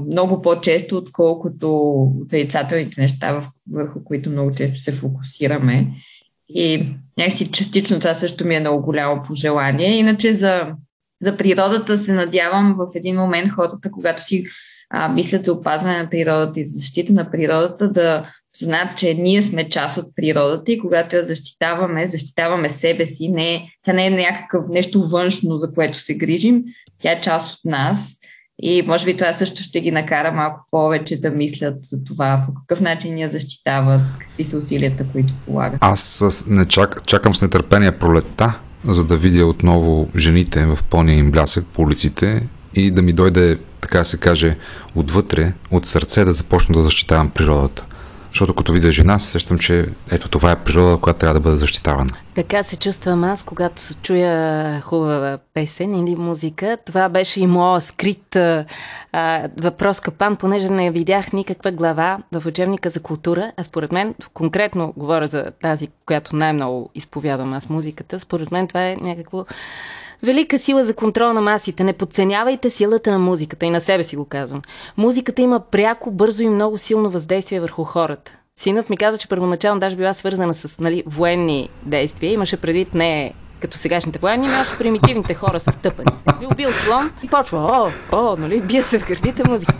много 0.06 0.42
по-често, 0.42 0.96
отколкото 0.96 1.92
отрицателните 2.22 3.00
неща, 3.00 3.42
върху 3.72 4.04
които 4.04 4.30
много 4.30 4.52
често 4.54 4.78
се 4.78 4.92
фокусираме. 4.92 5.88
И 6.48 6.86
някакси 7.18 7.50
частично 7.50 8.00
това 8.00 8.14
също 8.14 8.44
ми 8.44 8.54
е 8.54 8.60
много 8.60 8.82
голямо 8.82 9.22
пожелание. 9.22 9.96
Иначе 9.96 10.34
за 10.34 10.74
За 11.22 11.36
природата 11.36 11.98
се 11.98 12.12
надявам 12.12 12.74
в 12.78 12.86
един 12.94 13.16
момент 13.16 13.50
хората, 13.50 13.90
когато 13.90 14.22
си 14.22 14.44
а, 14.90 15.08
мислят 15.08 15.44
за 15.44 15.52
опазване 15.52 16.02
на 16.02 16.10
природата 16.10 16.60
и 16.60 16.66
защита 16.66 17.12
на 17.12 17.30
природата, 17.30 17.92
да 17.92 18.30
знаят, 18.56 18.98
че 18.98 19.14
ние 19.14 19.42
сме 19.42 19.68
част 19.68 19.96
от 19.96 20.16
природата 20.16 20.72
и 20.72 20.78
когато 20.78 21.16
я 21.16 21.24
защитаваме, 21.24 22.06
защитаваме 22.06 22.70
себе 22.70 23.06
си. 23.06 23.28
Не, 23.28 23.70
тя 23.84 23.92
не 23.92 24.06
е 24.06 24.10
някакъв 24.10 24.68
нещо 24.68 25.08
външно, 25.08 25.58
за 25.58 25.72
което 25.72 25.98
се 25.98 26.14
грижим. 26.14 26.64
Тя 27.02 27.12
е 27.12 27.20
част 27.20 27.54
от 27.54 27.64
нас 27.64 28.18
и 28.62 28.82
може 28.86 29.04
би 29.04 29.16
това 29.16 29.32
също 29.32 29.62
ще 29.62 29.80
ги 29.80 29.90
накара 29.90 30.32
малко 30.32 30.66
повече 30.70 31.20
да 31.20 31.30
мислят 31.30 31.74
за 31.84 32.04
това, 32.04 32.42
по 32.46 32.54
какъв 32.54 32.80
начин 32.80 33.18
я 33.18 33.28
защитават, 33.28 34.00
какви 34.20 34.44
са 34.44 34.58
усилията, 34.58 35.04
които 35.12 35.34
полагат. 35.46 35.78
Аз 35.80 36.44
не 36.48 36.66
чак, 36.66 37.06
чакам 37.06 37.34
с 37.34 37.42
нетърпение 37.42 37.92
пролетта, 37.92 38.58
за 38.88 39.04
да 39.04 39.16
видя 39.16 39.46
отново 39.46 40.08
жените 40.16 40.66
в 40.66 40.78
пълния 40.90 41.18
им 41.18 41.30
блясък 41.30 41.66
по 41.66 41.82
улиците 41.82 42.46
и 42.74 42.90
да 42.90 43.02
ми 43.02 43.12
дойде, 43.12 43.58
така 43.80 44.04
се 44.04 44.18
каже, 44.18 44.56
отвътре, 44.94 45.52
от 45.70 45.86
сърце 45.86 46.24
да 46.24 46.32
започна 46.32 46.74
да 46.74 46.84
защитавам 46.84 47.30
природата. 47.30 47.84
Защото 48.32 48.54
като 48.54 48.72
видя 48.72 48.92
жена, 48.92 49.18
сещам, 49.18 49.58
че 49.58 49.86
ето 50.10 50.28
това 50.28 50.52
е 50.52 50.64
природа, 50.64 50.96
която 50.96 51.20
трябва 51.20 51.34
да 51.34 51.40
бъде 51.40 51.56
защитавана. 51.56 52.10
Така 52.34 52.62
се 52.62 52.76
чувствам 52.76 53.24
аз, 53.24 53.42
когато 53.42 53.82
чуя 54.02 54.80
хубава 54.80 55.38
песен 55.54 55.94
или 55.94 56.16
музика. 56.16 56.78
Това 56.86 57.08
беше 57.08 57.40
и 57.40 57.46
моят 57.46 57.84
скрит 57.84 58.36
а, 58.36 58.64
въпрос 59.56 60.00
капан, 60.00 60.36
понеже 60.36 60.68
не 60.68 60.90
видях 60.90 61.32
никаква 61.32 61.70
глава 61.70 62.18
в 62.32 62.46
учебника 62.46 62.90
за 62.90 63.00
култура. 63.00 63.52
А 63.56 63.64
според 63.64 63.92
мен, 63.92 64.14
конкретно 64.34 64.92
говоря 64.96 65.26
за 65.26 65.44
тази, 65.62 65.88
която 66.06 66.36
най-много 66.36 66.90
изповядам 66.94 67.52
аз 67.52 67.68
музиката, 67.68 68.20
според 68.20 68.52
мен 68.52 68.68
това 68.68 68.84
е 68.84 68.96
някакво 69.00 69.44
Велика 70.24 70.58
сила 70.58 70.84
за 70.84 70.94
контрол 70.94 71.32
на 71.32 71.40
масите. 71.40 71.84
Не 71.84 71.92
подценявайте 71.92 72.70
силата 72.70 73.12
на 73.12 73.18
музиката 73.18 73.66
и 73.66 73.70
на 73.70 73.80
себе 73.80 74.04
си 74.04 74.16
го 74.16 74.24
казвам. 74.24 74.62
Музиката 74.96 75.42
има 75.42 75.60
пряко, 75.60 76.10
бързо 76.10 76.42
и 76.42 76.48
много 76.48 76.78
силно 76.78 77.10
въздействие 77.10 77.60
върху 77.60 77.84
хората. 77.84 78.38
Синът 78.56 78.90
ми 78.90 78.96
каза, 78.96 79.18
че 79.18 79.28
първоначално 79.28 79.80
даже 79.80 79.96
била 79.96 80.12
свързана 80.12 80.54
с 80.54 80.78
нали, 80.78 81.02
военни 81.06 81.68
действия. 81.86 82.32
Имаше 82.32 82.56
предвид 82.56 82.94
не 82.94 83.32
като 83.60 83.78
сегашните 83.78 84.18
военни, 84.18 84.46
но 84.46 84.60
още 84.60 84.78
примитивните 84.78 85.34
хора 85.34 85.60
с 85.60 85.78
тъпаници. 85.78 86.24
Би 86.40 86.46
убил 86.46 86.72
слон 86.72 87.10
и 87.22 87.28
почва, 87.28 87.58
о, 87.58 87.90
о, 88.12 88.36
нали, 88.36 88.60
бие 88.60 88.82
се 88.82 88.98
в 88.98 89.08
гърдите 89.08 89.48
музика. 89.48 89.74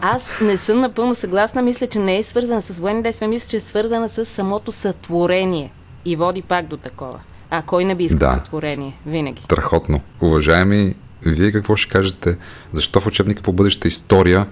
Аз 0.00 0.30
не 0.40 0.56
съм 0.56 0.80
напълно 0.80 1.14
съгласна. 1.14 1.62
Мисля, 1.62 1.86
че 1.86 1.98
не 1.98 2.18
е 2.18 2.22
свързана 2.22 2.62
с 2.62 2.78
военни 2.78 3.02
действия. 3.02 3.28
Мисля, 3.28 3.48
че 3.50 3.56
е 3.56 3.60
свързана 3.60 4.08
с 4.08 4.24
самото 4.24 4.72
сътворение 4.72 5.72
и 6.04 6.16
води 6.16 6.42
пак 6.42 6.66
до 6.66 6.76
такова. 6.76 7.20
А 7.50 7.62
кой 7.62 7.84
не 7.84 7.94
би 7.94 8.04
искал 8.04 8.18
да. 8.18 8.34
сътворение? 8.34 8.98
Винаги. 9.06 9.42
Страхотно. 9.42 10.00
Уважаеми, 10.20 10.94
вие 11.22 11.52
какво 11.52 11.76
ще 11.76 11.92
кажете? 11.92 12.36
Защо 12.72 13.00
в 13.00 13.06
учебника 13.06 13.42
по 13.42 13.52
бъдеща 13.52 13.88
история 13.88 14.46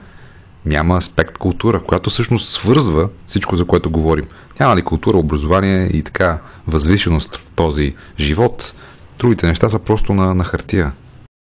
няма 0.67 0.97
аспект 0.97 1.39
култура, 1.39 1.83
която 1.83 2.11
всъщност 2.11 2.49
свързва 2.49 3.09
всичко, 3.27 3.57
за 3.57 3.65
което 3.65 3.91
говорим? 3.91 4.27
Няма 4.61 4.77
ли 4.77 4.83
култура, 4.83 5.19
образование 5.19 5.87
и 5.87 6.03
така 6.03 6.39
възвишеност 6.67 7.35
в 7.35 7.51
този 7.57 7.95
живот? 8.21 8.75
Другите 9.19 9.47
неща 9.47 9.69
са 9.69 9.79
просто 9.79 10.15
на, 10.15 10.35
на 10.35 10.45
хартия. 10.45 10.93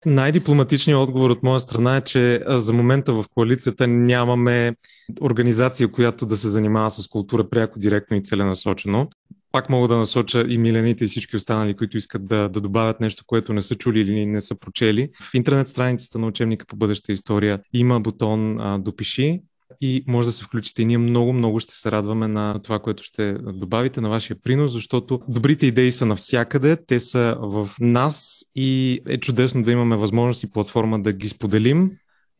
Най-дипломатичният 0.05 0.99
отговор 0.99 1.29
от 1.29 1.43
моя 1.43 1.59
страна 1.59 1.97
е, 1.97 2.01
че 2.01 2.43
за 2.47 2.73
момента 2.73 3.13
в 3.13 3.25
коалицията 3.35 3.87
нямаме 3.87 4.75
организация, 5.21 5.91
която 5.91 6.25
да 6.25 6.37
се 6.37 6.47
занимава 6.47 6.91
с 6.91 7.07
култура 7.07 7.49
пряко, 7.49 7.79
директно 7.79 8.17
и 8.17 8.23
целенасочено 8.23 9.07
пак 9.51 9.69
мога 9.69 9.87
да 9.87 9.97
насоча 9.97 10.45
и 10.49 10.57
милените 10.57 11.05
и 11.05 11.07
всички 11.07 11.35
останали, 11.35 11.75
които 11.75 11.97
искат 11.97 12.25
да, 12.25 12.49
да 12.49 12.61
добавят 12.61 12.99
нещо, 12.99 13.23
което 13.27 13.53
не 13.53 13.61
са 13.61 13.75
чули 13.75 13.99
или 13.99 14.25
не 14.25 14.41
са 14.41 14.59
прочели. 14.59 15.09
В 15.21 15.33
интернет 15.33 15.67
страницата 15.67 16.19
на 16.19 16.27
учебника 16.27 16.65
по 16.65 16.75
бъдеща 16.75 17.11
история 17.11 17.59
има 17.73 17.99
бутон 17.99 18.59
а, 18.59 18.79
Допиши 18.79 19.41
и 19.81 20.03
може 20.07 20.27
да 20.27 20.31
се 20.31 20.43
включите. 20.43 20.81
И 20.81 20.85
ние 20.85 20.97
много, 20.97 21.33
много 21.33 21.59
ще 21.59 21.75
се 21.75 21.91
радваме 21.91 22.27
на 22.27 22.59
това, 22.59 22.79
което 22.79 23.03
ще 23.03 23.33
добавите, 23.33 24.01
на 24.01 24.09
вашия 24.09 24.37
принос, 24.43 24.71
защото 24.71 25.21
добрите 25.27 25.65
идеи 25.65 25.91
са 25.91 26.05
навсякъде, 26.05 26.77
те 26.87 26.99
са 26.99 27.37
в 27.39 27.69
нас 27.79 28.45
и 28.55 28.99
е 29.07 29.17
чудесно 29.17 29.63
да 29.63 29.71
имаме 29.71 29.95
възможност 29.95 30.43
и 30.43 30.51
платформа 30.51 31.01
да 31.01 31.13
ги 31.13 31.29
споделим 31.29 31.91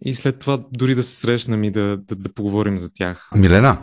и 0.06 0.13
след 0.13 0.39
това 0.39 0.60
дори 0.71 0.95
да 0.95 1.04
се 1.04 1.15
срещнем 1.15 1.63
и 1.63 1.71
да, 1.71 1.97
да, 1.97 2.15
да 2.15 2.34
поговорим 2.34 2.78
за 2.78 2.93
тях. 2.93 3.30
Милена, 3.36 3.78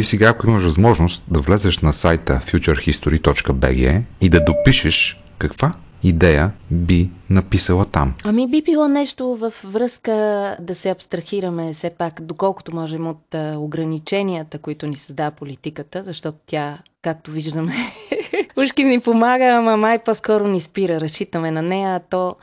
ти 0.00 0.04
сега, 0.04 0.28
ако 0.28 0.46
имаш 0.46 0.62
възможност 0.62 1.24
да 1.28 1.40
влезеш 1.40 1.78
на 1.78 1.92
сайта 1.92 2.40
futurehistory.bg 2.46 4.02
и 4.20 4.28
да 4.28 4.44
допишеш 4.44 5.20
каква 5.38 5.72
идея 6.02 6.52
би 6.70 7.10
написала 7.30 7.84
там? 7.84 8.14
Ами 8.24 8.50
би 8.50 8.62
било 8.62 8.88
нещо 8.88 9.36
в 9.36 9.52
връзка 9.64 10.12
да 10.60 10.74
се 10.74 10.90
абстрахираме 10.90 11.72
все 11.74 11.90
пак, 11.90 12.20
доколкото 12.20 12.74
можем 12.74 13.06
от 13.06 13.34
ограниченията, 13.56 14.58
които 14.58 14.86
ни 14.86 14.96
създава 14.96 15.30
политиката, 15.30 16.04
защото 16.04 16.38
тя, 16.46 16.78
както 17.02 17.30
виждаме, 17.30 17.72
ушки 18.56 18.84
ни 18.84 19.00
помага, 19.00 19.44
ама 19.44 19.76
май 19.76 19.98
по-скоро 19.98 20.48
ни 20.48 20.60
спира. 20.60 21.00
Разчитаме 21.00 21.50
на 21.50 21.62
нея, 21.62 22.00
то 22.10 22.36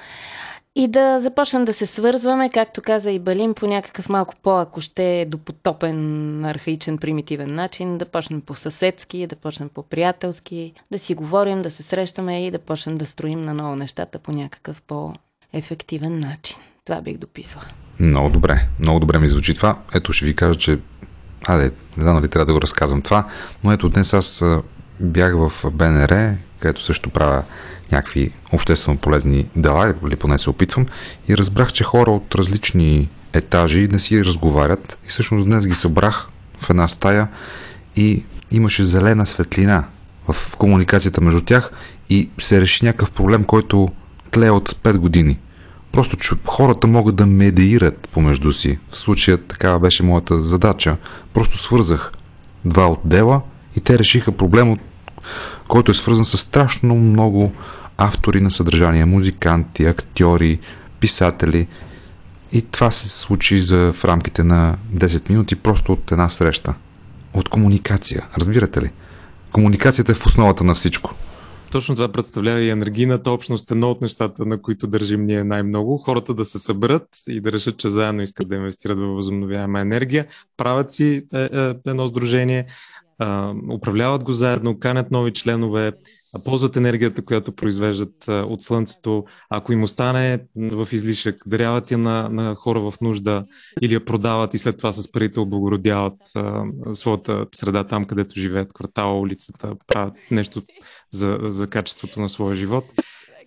и 0.80 0.88
да 0.88 1.20
започнем 1.20 1.66
да 1.66 1.74
се 1.74 1.86
свързваме, 1.86 2.50
както 2.50 2.82
каза 2.82 3.12
и 3.12 3.20
Балин, 3.20 3.54
по 3.54 3.68
някакъв 3.68 4.10
малко 4.10 4.34
по, 4.44 4.60
ако 4.60 4.82
ще 4.82 5.22
е 5.22 5.26
допотопен, 5.26 6.46
архаичен, 6.46 6.98
примитивен 6.98 7.56
начин, 7.56 7.98
да 7.98 8.06
почнем 8.06 8.42
по 8.42 8.54
съседски, 8.54 9.28
да 9.28 9.36
почнем 9.36 9.70
по 9.70 9.84
приятелски, 9.84 10.74
да 10.92 11.00
си 11.00 11.16
говорим, 11.16 11.62
да 11.62 11.72
се 11.72 11.84
срещаме 11.84 12.48
и 12.48 12.52
да 12.52 12.60
почнем 12.60 12.98
да 12.98 13.06
строим 13.06 13.42
на 13.42 13.54
ново 13.54 13.76
нещата 13.76 14.20
по 14.20 14.32
някакъв 14.32 14.82
по-ефективен 14.82 16.20
начин. 16.20 16.58
Това 16.86 17.02
бих 17.02 17.18
дописала. 17.18 17.66
Много 18.00 18.30
добре. 18.30 18.68
Много 18.80 19.00
добре 19.00 19.20
ми 19.20 19.28
звучи 19.28 19.54
това. 19.54 19.80
Ето 19.94 20.14
ще 20.14 20.26
ви 20.26 20.36
кажа, 20.36 20.60
че 20.60 20.80
Аде, 21.48 21.72
не 21.98 22.04
знам 22.04 22.16
дали 22.16 22.30
трябва 22.30 22.46
да 22.46 22.54
го 22.54 22.62
разказвам 22.62 23.02
това, 23.02 23.28
но 23.64 23.72
ето 23.72 23.90
днес 23.90 24.14
аз 24.14 24.46
бях 25.00 25.34
в 25.36 25.72
БНР, 25.72 26.38
където 26.60 26.84
също 26.84 27.10
правя 27.10 27.44
някакви 27.92 28.32
обществено 28.52 28.98
полезни 28.98 29.46
дела, 29.56 29.94
или 30.08 30.16
поне 30.16 30.38
се 30.38 30.50
опитвам, 30.50 30.86
и 31.28 31.38
разбрах, 31.38 31.74
че 31.74 31.84
хора 31.84 32.12
от 32.12 32.36
различни 32.36 33.10
етажи 33.34 33.88
не 33.92 34.00
си 34.00 34.26
разговарят 34.26 35.00
и 35.06 35.10
всъщност 35.10 35.46
днес 35.46 35.68
ги 35.68 35.76
събрах 35.76 36.30
в 36.60 36.70
една 36.70 36.88
стая 36.88 37.28
и 37.96 38.24
имаше 38.52 38.84
зелена 38.84 39.26
светлина 39.26 39.84
в 40.28 40.58
комуникацията 40.58 41.22
между 41.22 41.42
тях 41.42 41.72
и 42.10 42.30
се 42.40 42.62
реши 42.62 42.86
някакъв 42.86 43.12
проблем, 43.12 43.44
който 43.44 43.90
тлее 44.32 44.50
от 44.50 44.70
5 44.70 44.98
години. 44.98 45.40
Просто 45.92 46.18
че 46.18 46.36
хората 46.46 46.88
могат 46.88 47.16
да 47.16 47.26
медиират 47.26 48.10
помежду 48.12 48.54
си. 48.54 48.80
В 48.90 48.96
случая 48.96 49.38
такава 49.38 49.80
беше 49.80 50.04
моята 50.04 50.42
задача. 50.42 50.98
Просто 51.34 51.58
свързах 51.58 52.12
два 52.66 52.88
отдела 52.92 53.42
и 53.76 53.82
те 53.82 54.00
решиха 54.00 54.32
проблем, 54.32 54.78
който 55.68 55.92
е 55.92 55.96
свързан 55.96 56.26
с 56.26 56.38
страшно 56.38 56.96
много 56.96 57.52
автори 57.98 58.42
на 58.42 58.52
съдържание, 58.52 59.06
музиканти, 59.06 59.86
актьори, 59.86 60.60
писатели. 61.00 61.68
И 62.52 62.62
това 62.62 62.92
се 62.92 63.10
случи 63.10 63.62
за, 63.62 63.94
в 63.94 64.06
рамките 64.06 64.44
на 64.44 64.78
10 64.96 65.30
минути 65.30 65.56
просто 65.56 65.94
от 65.94 66.12
една 66.12 66.30
среща. 66.30 66.74
От 67.34 67.50
комуникация. 67.50 68.26
Разбирате 68.38 68.82
ли? 68.82 68.92
Комуникацията 69.52 70.12
е 70.12 70.16
в 70.16 70.26
основата 70.26 70.64
на 70.64 70.74
всичко. 70.74 71.14
Точно 71.72 71.96
това 71.96 72.12
представлява 72.12 72.62
и 72.62 72.70
енергийната 72.70 73.32
общност, 73.32 73.72
едно 73.72 73.92
от 73.92 74.02
нещата, 74.02 74.46
на 74.46 74.62
които 74.62 74.88
държим 74.88 75.26
ние 75.26 75.44
най-много. 75.44 75.98
Хората 75.98 76.34
да 76.34 76.46
се 76.46 76.60
съберат 76.60 77.08
и 77.28 77.42
да 77.42 77.52
решат, 77.52 77.78
че 77.78 77.90
заедно 77.90 78.22
искат 78.22 78.48
да 78.48 78.56
инвестират 78.56 78.98
в 78.98 79.16
възобновяема 79.16 79.80
енергия. 79.80 80.26
Правят 80.58 80.92
си 80.92 81.26
е, 81.34 81.42
е, 81.42 81.74
едно 81.88 82.08
сдружение, 82.08 82.66
управляват 83.74 84.24
го 84.24 84.34
заедно, 84.34 84.80
канят 84.80 85.12
нови 85.12 85.34
членове, 85.34 85.92
ползват 86.46 86.76
енергията, 86.76 87.26
която 87.26 87.52
произвеждат 87.52 88.28
от 88.28 88.62
Слънцето, 88.62 89.26
ако 89.50 89.74
им 89.74 89.84
остане 89.84 90.40
в 90.56 90.88
излишък, 90.92 91.44
даряват 91.46 91.92
я 91.92 91.98
на, 91.98 92.30
на 92.30 92.56
хора 92.56 92.80
в 92.80 92.94
нужда 93.02 93.46
или 93.82 93.94
я 93.94 94.06
продават 94.06 94.54
и 94.54 94.58
след 94.58 94.78
това 94.78 94.92
с 94.92 95.12
парите 95.12 95.40
облагородяват 95.40 96.14
а, 96.36 96.64
своята 96.94 97.46
среда 97.56 97.84
там, 97.84 98.06
където 98.06 98.40
живеят, 98.40 98.74
квартала, 98.74 99.20
улицата, 99.20 99.74
правят 99.88 100.14
нещо 100.32 100.62
за, 101.12 101.38
за 101.42 101.68
качеството 101.68 102.22
на 102.22 102.30
своя 102.30 102.56
живот 102.56 102.86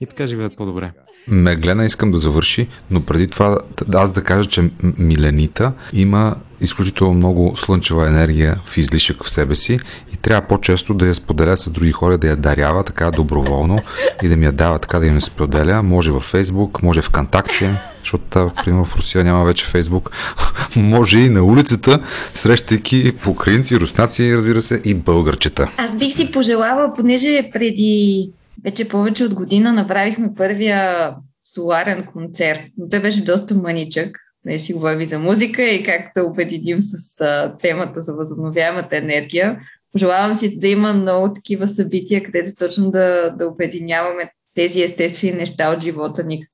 и 0.01 0.07
така 0.07 0.27
живеят 0.27 0.57
по-добре. 0.57 0.93
Меглена 1.29 1.85
искам 1.85 2.11
да 2.11 2.19
завърши, 2.19 2.69
но 2.91 3.05
преди 3.05 3.27
това 3.27 3.59
аз 3.95 4.13
да 4.13 4.25
кажа, 4.25 4.49
че 4.49 4.71
Миленита 4.99 5.73
има 5.93 6.37
изключително 6.61 7.15
много 7.15 7.57
слънчева 7.57 8.09
енергия 8.09 8.61
в 8.65 8.79
излишък 8.79 9.25
в 9.25 9.31
себе 9.31 9.55
си 9.55 9.79
и 10.13 10.17
трябва 10.17 10.49
по-често 10.49 10.95
да 10.95 11.07
я 11.07 11.15
споделя 11.15 11.57
с 11.57 11.71
други 11.71 11.93
хора, 11.93 12.19
да 12.19 12.27
я 12.27 12.37
дарява 12.37 12.85
така 12.85 13.11
доброволно 13.11 13.79
и 14.23 14.29
да 14.29 14.37
ми 14.37 14.45
я 14.45 14.53
дава 14.53 14.79
така 14.79 14.99
да 14.99 15.11
не 15.11 15.21
споделя. 15.21 15.83
Може 15.83 16.13
във 16.13 16.23
Фейсбук, 16.23 16.83
може 16.83 17.03
в 17.03 17.05
ВКонтакте, 17.05 17.71
защото, 18.01 18.53
примерно, 18.65 18.85
в 18.85 18.97
Русия 18.97 19.25
няма 19.25 19.45
вече 19.45 19.67
Фейсбук. 19.67 20.11
може 20.77 21.19
и 21.19 21.29
на 21.29 21.45
улицата, 21.45 22.01
срещайки 22.35 23.13
украинци, 23.29 23.81
руснаци, 23.81 24.37
разбира 24.37 24.61
се, 24.61 24.81
и 24.85 24.95
българчета. 24.95 25.71
Аз 25.77 25.99
бих 25.99 26.15
си 26.15 26.33
пожелала, 26.33 26.93
понеже 26.97 27.51
преди 27.53 28.29
вече 28.65 28.89
повече 28.89 29.25
от 29.25 29.35
година 29.35 29.73
направихме 29.73 30.29
първия 30.37 31.11
соларен 31.55 32.07
концерт, 32.13 32.61
но 32.79 32.89
той 32.89 33.01
беше 33.01 33.25
доста 33.25 33.55
маничък. 33.55 34.17
Не 34.45 34.59
си 34.59 34.73
говори 34.73 35.07
за 35.07 35.19
музика 35.19 35.63
и 35.63 35.85
как 35.85 36.13
да 36.17 36.25
обединим 36.25 36.79
с 36.81 37.21
а, 37.21 37.57
темата 37.61 38.01
за 38.01 38.15
възобновяемата 38.15 38.97
енергия. 38.97 39.61
Пожелавам 39.93 40.35
си 40.35 40.59
да 40.59 40.69
има 40.69 40.93
много 40.93 41.35
такива 41.35 41.69
събития, 41.69 42.23
където 42.23 42.55
точно 42.55 42.91
да, 42.91 43.31
да 43.31 43.47
обединяваме 43.47 44.31
тези 44.55 44.83
естествени 44.83 45.33
неща 45.33 45.73
от 45.73 45.83
живота 45.83 46.25
ни, 46.25 46.47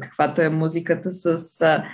каквато 0.00 0.42
е 0.42 0.48
музиката, 0.48 1.12
с 1.12 1.60
а, 1.60 1.84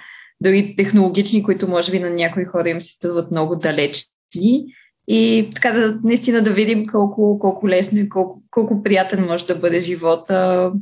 дори 0.40 0.74
технологични, 0.76 1.42
които 1.42 1.68
може 1.68 1.90
би 1.90 1.98
на 1.98 2.10
някои 2.10 2.44
хора 2.44 2.68
им 2.68 2.82
се 2.82 2.90
струват 2.90 3.30
много 3.30 3.56
далечни. 3.56 4.66
И 5.08 5.50
така 5.54 5.70
да 5.70 6.00
наистина 6.04 6.42
да 6.42 6.50
видим 6.50 6.86
колко, 6.86 7.38
колко 7.38 7.68
лесно 7.68 7.98
и 7.98 8.08
колко, 8.08 8.42
колко 8.50 8.82
приятен 8.82 9.24
може 9.24 9.46
да 9.46 9.56
бъде 9.56 9.80
живота 9.80 10.72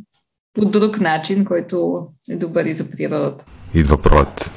по 0.54 0.64
друг 0.64 1.00
начин, 1.00 1.44
който 1.44 2.06
е 2.30 2.36
добър 2.36 2.64
и 2.64 2.74
за 2.74 2.90
природата. 2.90 3.44
idva 3.74 3.98
prot. 3.98 4.50